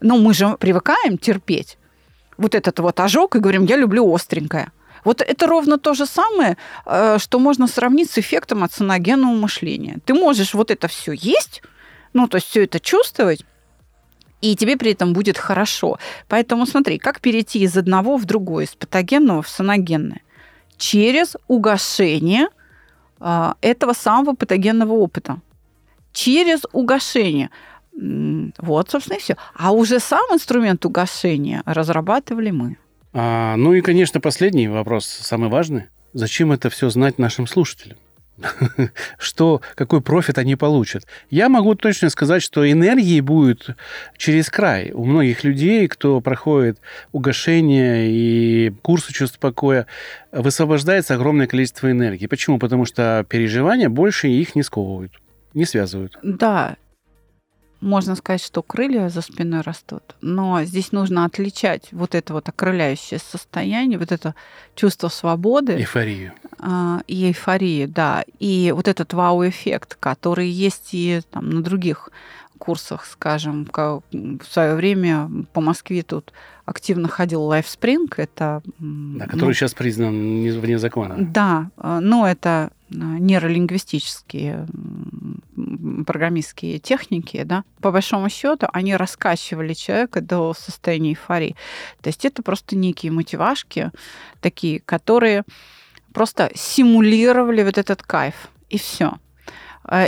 Но 0.00 0.16
мы 0.16 0.34
же 0.34 0.56
привыкаем 0.58 1.16
терпеть 1.18 1.78
вот 2.36 2.56
этот 2.56 2.80
вот 2.80 2.98
ожог 2.98 3.36
и 3.36 3.38
говорим, 3.38 3.64
я 3.64 3.76
люблю 3.76 4.12
остренькое. 4.12 4.72
Вот 5.04 5.20
это 5.20 5.46
ровно 5.46 5.78
то 5.78 5.94
же 5.94 6.04
самое, 6.04 6.56
э, 6.84 7.18
что 7.20 7.38
можно 7.38 7.68
сравнить 7.68 8.10
с 8.10 8.18
эффектом 8.18 8.64
от 8.64 8.72
саногенного 8.72 9.34
мышления. 9.36 10.00
Ты 10.04 10.14
можешь 10.14 10.54
вот 10.54 10.72
это 10.72 10.88
все 10.88 11.12
есть, 11.12 11.62
ну, 12.14 12.26
то 12.26 12.38
есть 12.38 12.48
все 12.48 12.64
это 12.64 12.80
чувствовать, 12.80 13.44
и 14.40 14.56
тебе 14.56 14.76
при 14.76 14.90
этом 14.90 15.12
будет 15.12 15.38
хорошо. 15.38 16.00
Поэтому 16.26 16.66
смотри, 16.66 16.98
как 16.98 17.20
перейти 17.20 17.60
из 17.60 17.76
одного 17.76 18.16
в 18.16 18.24
другое, 18.24 18.64
из 18.64 18.74
патогенного 18.74 19.42
в 19.42 19.48
саногенное? 19.48 20.22
Через 20.76 21.36
угошение 21.46 22.48
этого 23.60 23.92
самого 23.92 24.34
патогенного 24.34 24.92
опыта. 24.92 25.38
Через 26.12 26.62
угошение. 26.72 27.50
Вот, 27.92 28.90
собственно, 28.90 29.16
и 29.16 29.20
все. 29.20 29.36
А 29.54 29.72
уже 29.72 30.00
сам 30.00 30.24
инструмент 30.32 30.84
угошения 30.84 31.62
разрабатывали 31.64 32.50
мы. 32.50 32.76
А, 33.12 33.56
ну 33.56 33.74
и, 33.74 33.80
конечно, 33.80 34.20
последний 34.20 34.68
вопрос, 34.68 35.06
самый 35.06 35.50
важный. 35.50 35.84
Зачем 36.14 36.52
это 36.52 36.70
все 36.70 36.90
знать 36.90 37.18
нашим 37.18 37.46
слушателям? 37.46 37.98
Что, 39.18 39.60
какой 39.74 40.00
профит 40.00 40.38
они 40.38 40.56
получат? 40.56 41.04
Я 41.30 41.48
могу 41.48 41.74
точно 41.74 42.10
сказать, 42.10 42.42
что 42.42 42.70
энергии 42.70 43.20
будет 43.20 43.70
через 44.16 44.50
край. 44.50 44.90
У 44.92 45.04
многих 45.04 45.44
людей, 45.44 45.88
кто 45.88 46.20
проходит 46.20 46.78
угошение 47.12 48.10
и 48.10 48.70
курсы 48.82 49.12
чувств 49.12 49.38
покоя, 49.38 49.86
высвобождается 50.32 51.14
огромное 51.14 51.46
количество 51.46 51.90
энергии. 51.90 52.26
Почему? 52.26 52.58
Потому 52.58 52.84
что 52.84 53.24
переживания 53.28 53.88
больше 53.88 54.28
их 54.28 54.54
не 54.54 54.62
сковывают, 54.62 55.12
не 55.54 55.64
связывают. 55.64 56.18
Да, 56.22 56.76
можно 57.82 58.14
сказать, 58.14 58.42
что 58.42 58.62
крылья 58.62 59.08
за 59.08 59.20
спиной 59.20 59.60
растут, 59.60 60.14
но 60.20 60.62
здесь 60.64 60.92
нужно 60.92 61.24
отличать 61.24 61.88
вот 61.92 62.14
это 62.14 62.32
вот 62.32 62.48
окрыляющее 62.48 63.18
состояние, 63.18 63.98
вот 63.98 64.12
это 64.12 64.34
чувство 64.74 65.08
свободы 65.08 65.74
Эйфорию. 65.74 66.32
а, 66.58 67.00
и 67.08 67.26
эйфории, 67.26 67.86
да, 67.86 68.24
и 68.38 68.72
вот 68.74 68.88
этот 68.88 69.12
вау-эффект, 69.12 69.96
который 70.00 70.48
есть 70.48 70.90
и 70.92 71.20
там, 71.30 71.50
на 71.50 71.62
других 71.62 72.10
курсах, 72.58 73.04
скажем, 73.06 73.68
в 73.72 74.44
свое 74.48 74.76
время 74.76 75.28
по 75.52 75.60
Москве 75.60 76.04
тут 76.04 76.32
активно 76.64 77.08
ходил 77.08 77.42
Lifespring, 77.42 78.20
это... 78.20 78.62
Да, 78.64 78.74
ну, 78.78 79.18
который 79.28 79.54
сейчас 79.54 79.74
признан 79.74 80.42
не- 80.42 80.50
вне 80.50 80.78
закона. 80.78 81.16
Да, 81.18 81.70
э, 81.76 81.98
но 82.00 82.28
это 82.28 82.70
нейролингвистические 82.92 84.66
программистские 86.06 86.78
техники, 86.78 87.42
да, 87.44 87.64
по 87.80 87.90
большому 87.90 88.28
счету, 88.28 88.66
они 88.72 88.96
раскачивали 88.96 89.74
человека 89.74 90.20
до 90.20 90.54
состояния 90.54 91.10
эйфории. 91.10 91.56
То 92.00 92.08
есть 92.08 92.24
это 92.24 92.42
просто 92.42 92.76
некие 92.76 93.12
мотивашки 93.12 93.90
такие, 94.40 94.80
которые 94.80 95.44
просто 96.12 96.50
симулировали 96.54 97.62
вот 97.62 97.78
этот 97.78 98.02
кайф, 98.02 98.34
и 98.68 98.78
все. 98.78 99.14
А, 99.84 100.06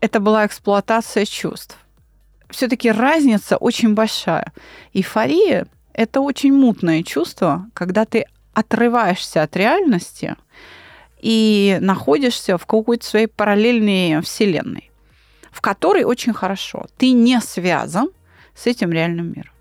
это 0.00 0.20
была 0.20 0.46
эксплуатация 0.46 1.24
чувств. 1.24 1.78
Все-таки 2.50 2.90
разница 2.90 3.56
очень 3.56 3.94
большая. 3.94 4.52
Эйфория– 4.92 5.66
это 5.94 6.20
очень 6.20 6.52
мутное 6.52 7.02
чувство, 7.02 7.66
когда 7.72 8.04
ты 8.04 8.26
отрываешься 8.52 9.42
от 9.42 9.56
реальности 9.56 10.36
и 11.22 11.78
находишься 11.80 12.58
в 12.58 12.66
какой-то 12.66 13.06
своей 13.06 13.28
параллельной 13.28 14.20
вселенной, 14.22 14.90
в 15.50 15.60
которой 15.60 16.04
очень 16.04 16.34
хорошо. 16.34 16.86
Ты 16.98 17.12
не 17.12 17.40
связан 17.40 18.10
с 18.54 18.66
этим 18.66 18.92
реальным 18.92 19.32
миром. 19.32 19.52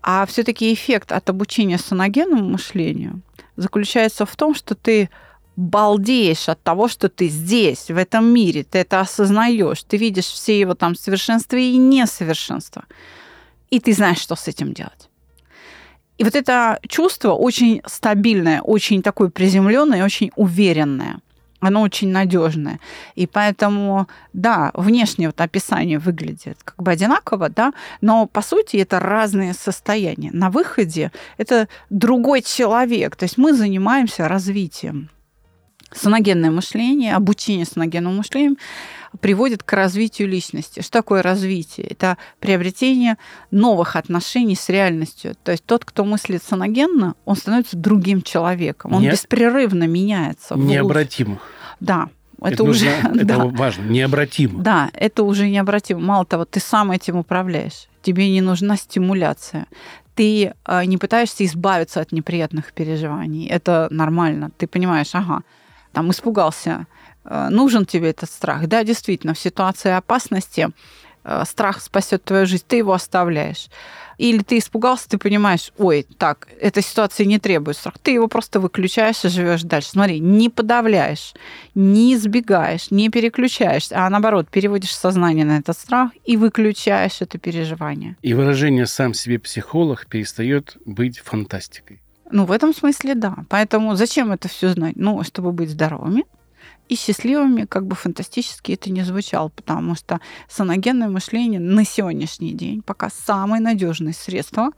А 0.00 0.24
все-таки 0.26 0.72
эффект 0.72 1.12
от 1.12 1.28
обучения 1.28 1.78
саногенному 1.78 2.48
мышлению 2.48 3.20
заключается 3.56 4.24
в 4.26 4.34
том, 4.36 4.54
что 4.54 4.74
ты 4.74 5.10
балдеешь 5.56 6.48
от 6.48 6.62
того, 6.62 6.88
что 6.88 7.08
ты 7.08 7.28
здесь, 7.28 7.90
в 7.90 7.96
этом 7.96 8.24
мире, 8.32 8.64
ты 8.64 8.78
это 8.78 9.00
осознаешь, 9.00 9.82
ты 9.82 9.96
видишь 9.98 10.26
все 10.26 10.58
его 10.58 10.74
там 10.74 10.94
совершенства 10.94 11.56
и 11.56 11.76
несовершенства, 11.76 12.84
и 13.70 13.78
ты 13.78 13.92
знаешь, 13.92 14.18
что 14.18 14.34
с 14.34 14.48
этим 14.48 14.72
делать. 14.72 15.10
И 16.18 16.24
вот 16.24 16.34
это 16.34 16.78
чувство 16.88 17.32
очень 17.32 17.82
стабильное, 17.86 18.60
очень 18.60 19.02
такое 19.02 19.28
приземленное, 19.28 20.04
очень 20.04 20.30
уверенное. 20.36 21.18
Оно 21.60 21.82
очень 21.82 22.10
надежное. 22.10 22.80
И 23.14 23.26
поэтому, 23.28 24.08
да, 24.32 24.72
внешне 24.74 25.28
вот 25.28 25.40
описание 25.40 26.00
выглядит 26.00 26.58
как 26.64 26.76
бы 26.82 26.90
одинаково, 26.90 27.48
да, 27.48 27.72
но 28.00 28.26
по 28.26 28.42
сути 28.42 28.78
это 28.78 28.98
разные 28.98 29.54
состояния. 29.54 30.30
На 30.32 30.50
выходе 30.50 31.12
это 31.38 31.68
другой 31.88 32.42
человек. 32.42 33.14
То 33.14 33.24
есть 33.24 33.38
мы 33.38 33.54
занимаемся 33.54 34.28
развитием 34.28 35.08
Саногенное 35.94 36.50
мышление, 36.50 37.14
обучение 37.14 37.66
саногенному 37.66 38.16
мышлению 38.16 38.56
приводит 39.20 39.62
к 39.62 39.72
развитию 39.72 40.28
личности. 40.28 40.80
Что 40.80 40.92
такое 40.92 41.22
развитие? 41.22 41.86
Это 41.86 42.16
приобретение 42.40 43.16
новых 43.50 43.96
отношений 43.96 44.56
с 44.56 44.68
реальностью. 44.68 45.34
То 45.42 45.52
есть 45.52 45.64
тот, 45.64 45.84
кто 45.84 46.04
мыслит 46.04 46.42
саногенно, 46.42 47.14
он 47.24 47.36
становится 47.36 47.76
другим 47.76 48.22
человеком. 48.22 48.94
Он 48.94 49.02
Не... 49.02 49.10
беспрерывно 49.10 49.84
меняется. 49.86 50.54
Необратимо. 50.54 51.38
Да. 51.80 52.08
Это, 52.40 52.54
это 52.54 52.64
уже 52.64 52.90
нужно, 53.02 53.08
это 53.22 53.24
да. 53.24 53.44
важно, 53.44 53.82
необратимо. 53.84 54.62
Да, 54.62 54.90
это 54.94 55.22
уже 55.22 55.48
необратимо. 55.48 56.00
Мало 56.00 56.24
того, 56.24 56.44
ты 56.44 56.58
сам 56.58 56.90
этим 56.90 57.16
управляешь. 57.16 57.88
Тебе 58.02 58.30
не 58.30 58.40
нужна 58.40 58.76
стимуляция 58.76 59.66
ты 60.14 60.52
а, 60.64 60.84
не 60.84 60.98
пытаешься 60.98 61.44
избавиться 61.44 62.00
от 62.00 62.12
неприятных 62.12 62.72
переживаний. 62.72 63.46
Это 63.46 63.88
нормально. 63.90 64.50
Ты 64.58 64.66
понимаешь, 64.66 65.14
ага, 65.14 65.42
там 65.92 66.10
испугался, 66.10 66.70
э, 66.70 66.84
нужен 67.24 67.86
тебе 67.86 68.10
этот 68.10 68.30
страх. 68.30 68.66
Да, 68.66 68.84
действительно, 68.84 69.34
в 69.34 69.38
ситуации 69.38 69.90
опасности 69.90 70.68
э, 71.24 71.44
страх 71.46 71.80
спасет 71.80 72.24
твою 72.24 72.46
жизнь, 72.46 72.64
ты 72.66 72.76
его 72.76 72.92
оставляешь. 72.92 73.68
Или 74.18 74.42
ты 74.42 74.58
испугался, 74.58 75.08
ты 75.08 75.18
понимаешь, 75.18 75.72
ой, 75.78 76.06
так, 76.18 76.48
эта 76.60 76.82
ситуация 76.82 77.26
не 77.26 77.38
требует 77.38 77.76
страха. 77.76 77.98
Ты 78.02 78.12
его 78.12 78.28
просто 78.28 78.60
выключаешь 78.60 79.24
и 79.24 79.28
живешь 79.28 79.62
дальше. 79.62 79.90
Смотри, 79.90 80.20
не 80.20 80.48
подавляешь, 80.48 81.34
не 81.74 82.14
избегаешь, 82.14 82.90
не 82.90 83.08
переключаешься, 83.08 83.96
а 83.98 84.10
наоборот, 84.10 84.48
переводишь 84.48 84.94
сознание 84.94 85.44
на 85.44 85.58
этот 85.58 85.76
страх 85.76 86.12
и 86.24 86.36
выключаешь 86.36 87.20
это 87.20 87.38
переживание. 87.38 88.16
И 88.22 88.34
выражение 88.34 88.86
«сам 88.86 89.14
себе 89.14 89.38
психолог» 89.38 90.06
перестает 90.06 90.76
быть 90.84 91.18
фантастикой. 91.18 92.00
Ну, 92.30 92.46
в 92.46 92.52
этом 92.52 92.74
смысле, 92.74 93.14
да. 93.14 93.36
Поэтому 93.48 93.94
зачем 93.94 94.32
это 94.32 94.48
все 94.48 94.70
знать? 94.70 94.94
Ну, 94.96 95.22
чтобы 95.22 95.52
быть 95.52 95.70
здоровыми 95.70 96.24
и 96.92 96.96
счастливыми, 96.96 97.64
как 97.64 97.86
бы 97.86 97.96
фантастически 97.96 98.72
это 98.72 98.92
не 98.92 99.02
звучало, 99.02 99.48
потому 99.48 99.94
что 99.94 100.20
саногенное 100.48 101.08
мышление 101.08 101.58
на 101.58 101.86
сегодняшний 101.86 102.52
день 102.52 102.82
пока 102.82 103.08
самое 103.08 103.62
надежное 103.62 104.12
средство 104.12 104.72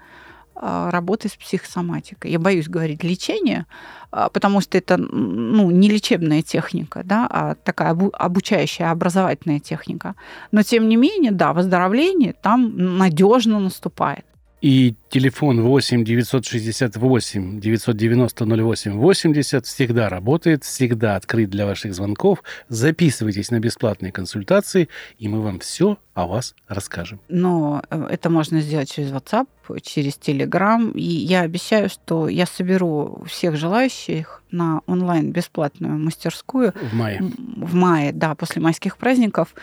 а, 0.54 0.92
работы 0.92 1.28
с 1.28 1.34
психосоматикой. 1.34 2.30
Я 2.30 2.38
боюсь 2.38 2.68
говорить 2.68 3.02
лечение, 3.02 3.66
а, 4.12 4.28
потому 4.28 4.60
что 4.60 4.78
это 4.78 4.96
ну, 4.96 5.72
не 5.72 5.88
лечебная 5.88 6.42
техника, 6.42 7.02
да, 7.04 7.26
а 7.28 7.56
такая 7.56 7.98
обучающая, 8.12 8.92
образовательная 8.92 9.58
техника. 9.58 10.14
Но 10.52 10.62
тем 10.62 10.88
не 10.88 10.94
менее, 10.94 11.32
да, 11.32 11.52
выздоровление 11.52 12.32
там 12.32 12.96
надежно 12.98 13.58
наступает. 13.58 14.24
И 14.64 14.94
телефон 15.10 15.60
8 15.60 16.04
968 16.04 17.60
990 17.60 18.44
08 18.46 18.92
80 18.92 19.66
всегда 19.66 20.08
работает, 20.08 20.64
всегда 20.64 21.16
открыт 21.16 21.50
для 21.50 21.66
ваших 21.66 21.94
звонков. 21.94 22.42
Записывайтесь 22.70 23.50
на 23.50 23.60
бесплатные 23.60 24.10
консультации, 24.10 24.88
и 25.18 25.28
мы 25.28 25.42
вам 25.42 25.58
все 25.58 25.98
о 26.14 26.26
вас 26.26 26.54
расскажем. 26.66 27.20
Но 27.28 27.82
э, 27.90 28.06
это 28.10 28.30
можно 28.30 28.62
сделать 28.62 28.90
через 28.90 29.10
WhatsApp, 29.10 29.48
через 29.82 30.14
Telegram. 30.14 30.94
И 30.94 31.02
я 31.02 31.42
обещаю, 31.42 31.90
что 31.90 32.26
я 32.30 32.46
соберу 32.46 33.22
всех 33.26 33.56
желающих 33.56 34.42
на 34.50 34.80
онлайн 34.86 35.30
бесплатную 35.30 35.98
мастерскую. 35.98 36.72
В 36.90 36.94
мае. 36.94 37.20
В 37.58 37.74
мае, 37.74 38.12
да, 38.12 38.34
после 38.34 38.62
майских 38.62 38.96
праздников 38.96 39.54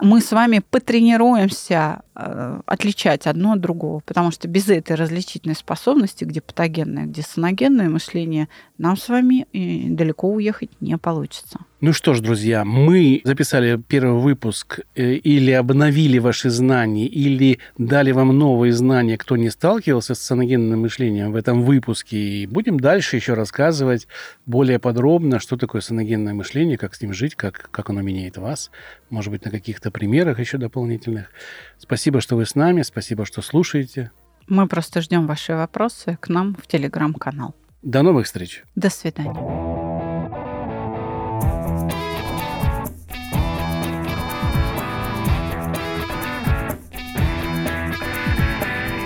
мы 0.00 0.20
с 0.20 0.32
вами 0.32 0.60
потренируемся 0.70 2.02
отличать 2.14 3.26
одно 3.26 3.52
от 3.52 3.60
другого, 3.60 4.00
потому 4.00 4.30
что 4.30 4.46
без 4.48 4.68
этой 4.68 4.94
различительной 4.96 5.56
способности, 5.56 6.24
где 6.24 6.40
патогенное, 6.40 7.06
где 7.06 7.22
саногенное 7.22 7.88
мышление, 7.88 8.48
нам 8.78 8.96
с 8.96 9.08
вами 9.08 9.46
далеко 9.52 10.30
уехать 10.30 10.70
не 10.80 10.96
получится. 10.96 11.60
Ну 11.84 11.92
что 11.92 12.14
ж, 12.14 12.20
друзья, 12.20 12.64
мы 12.64 13.20
записали 13.24 13.76
первый 13.76 14.18
выпуск 14.18 14.80
э, 14.94 15.16
или 15.16 15.50
обновили 15.50 16.18
ваши 16.18 16.48
знания, 16.48 17.06
или 17.06 17.58
дали 17.76 18.10
вам 18.10 18.38
новые 18.38 18.72
знания, 18.72 19.18
кто 19.18 19.36
не 19.36 19.50
сталкивался 19.50 20.14
с 20.14 20.20
саногенным 20.20 20.80
мышлением 20.80 21.32
в 21.32 21.36
этом 21.36 21.62
выпуске. 21.62 22.16
И 22.16 22.46
будем 22.46 22.80
дальше 22.80 23.16
еще 23.16 23.34
рассказывать 23.34 24.08
более 24.46 24.78
подробно, 24.78 25.38
что 25.40 25.58
такое 25.58 25.82
саногенное 25.82 26.32
мышление, 26.32 26.78
как 26.78 26.94
с 26.94 27.02
ним 27.02 27.12
жить, 27.12 27.34
как, 27.34 27.68
как 27.70 27.90
оно 27.90 28.00
меняет 28.00 28.38
вас, 28.38 28.70
может 29.10 29.30
быть, 29.30 29.44
на 29.44 29.50
каких-то 29.50 29.90
примерах 29.90 30.40
еще 30.40 30.56
дополнительных. 30.56 31.30
Спасибо, 32.04 32.20
что 32.20 32.36
вы 32.36 32.44
с 32.44 32.54
нами, 32.54 32.82
спасибо, 32.82 33.24
что 33.24 33.40
слушаете. 33.40 34.10
Мы 34.46 34.68
просто 34.68 35.00
ждем 35.00 35.26
ваши 35.26 35.54
вопросы 35.54 36.18
к 36.20 36.28
нам 36.28 36.54
в 36.54 36.66
телеграм-канал. 36.66 37.54
До 37.80 38.02
новых 38.02 38.26
встреч. 38.26 38.62
До 38.74 38.90
свидания. 38.90 39.32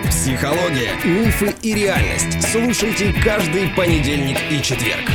Психология, 0.09 0.97
мифы 1.05 1.55
и 1.63 1.75
реальность. 1.75 2.43
Слушайте 2.51 3.15
каждый 3.23 3.69
понедельник 3.77 4.39
и 4.51 4.61
четверг. 4.61 5.09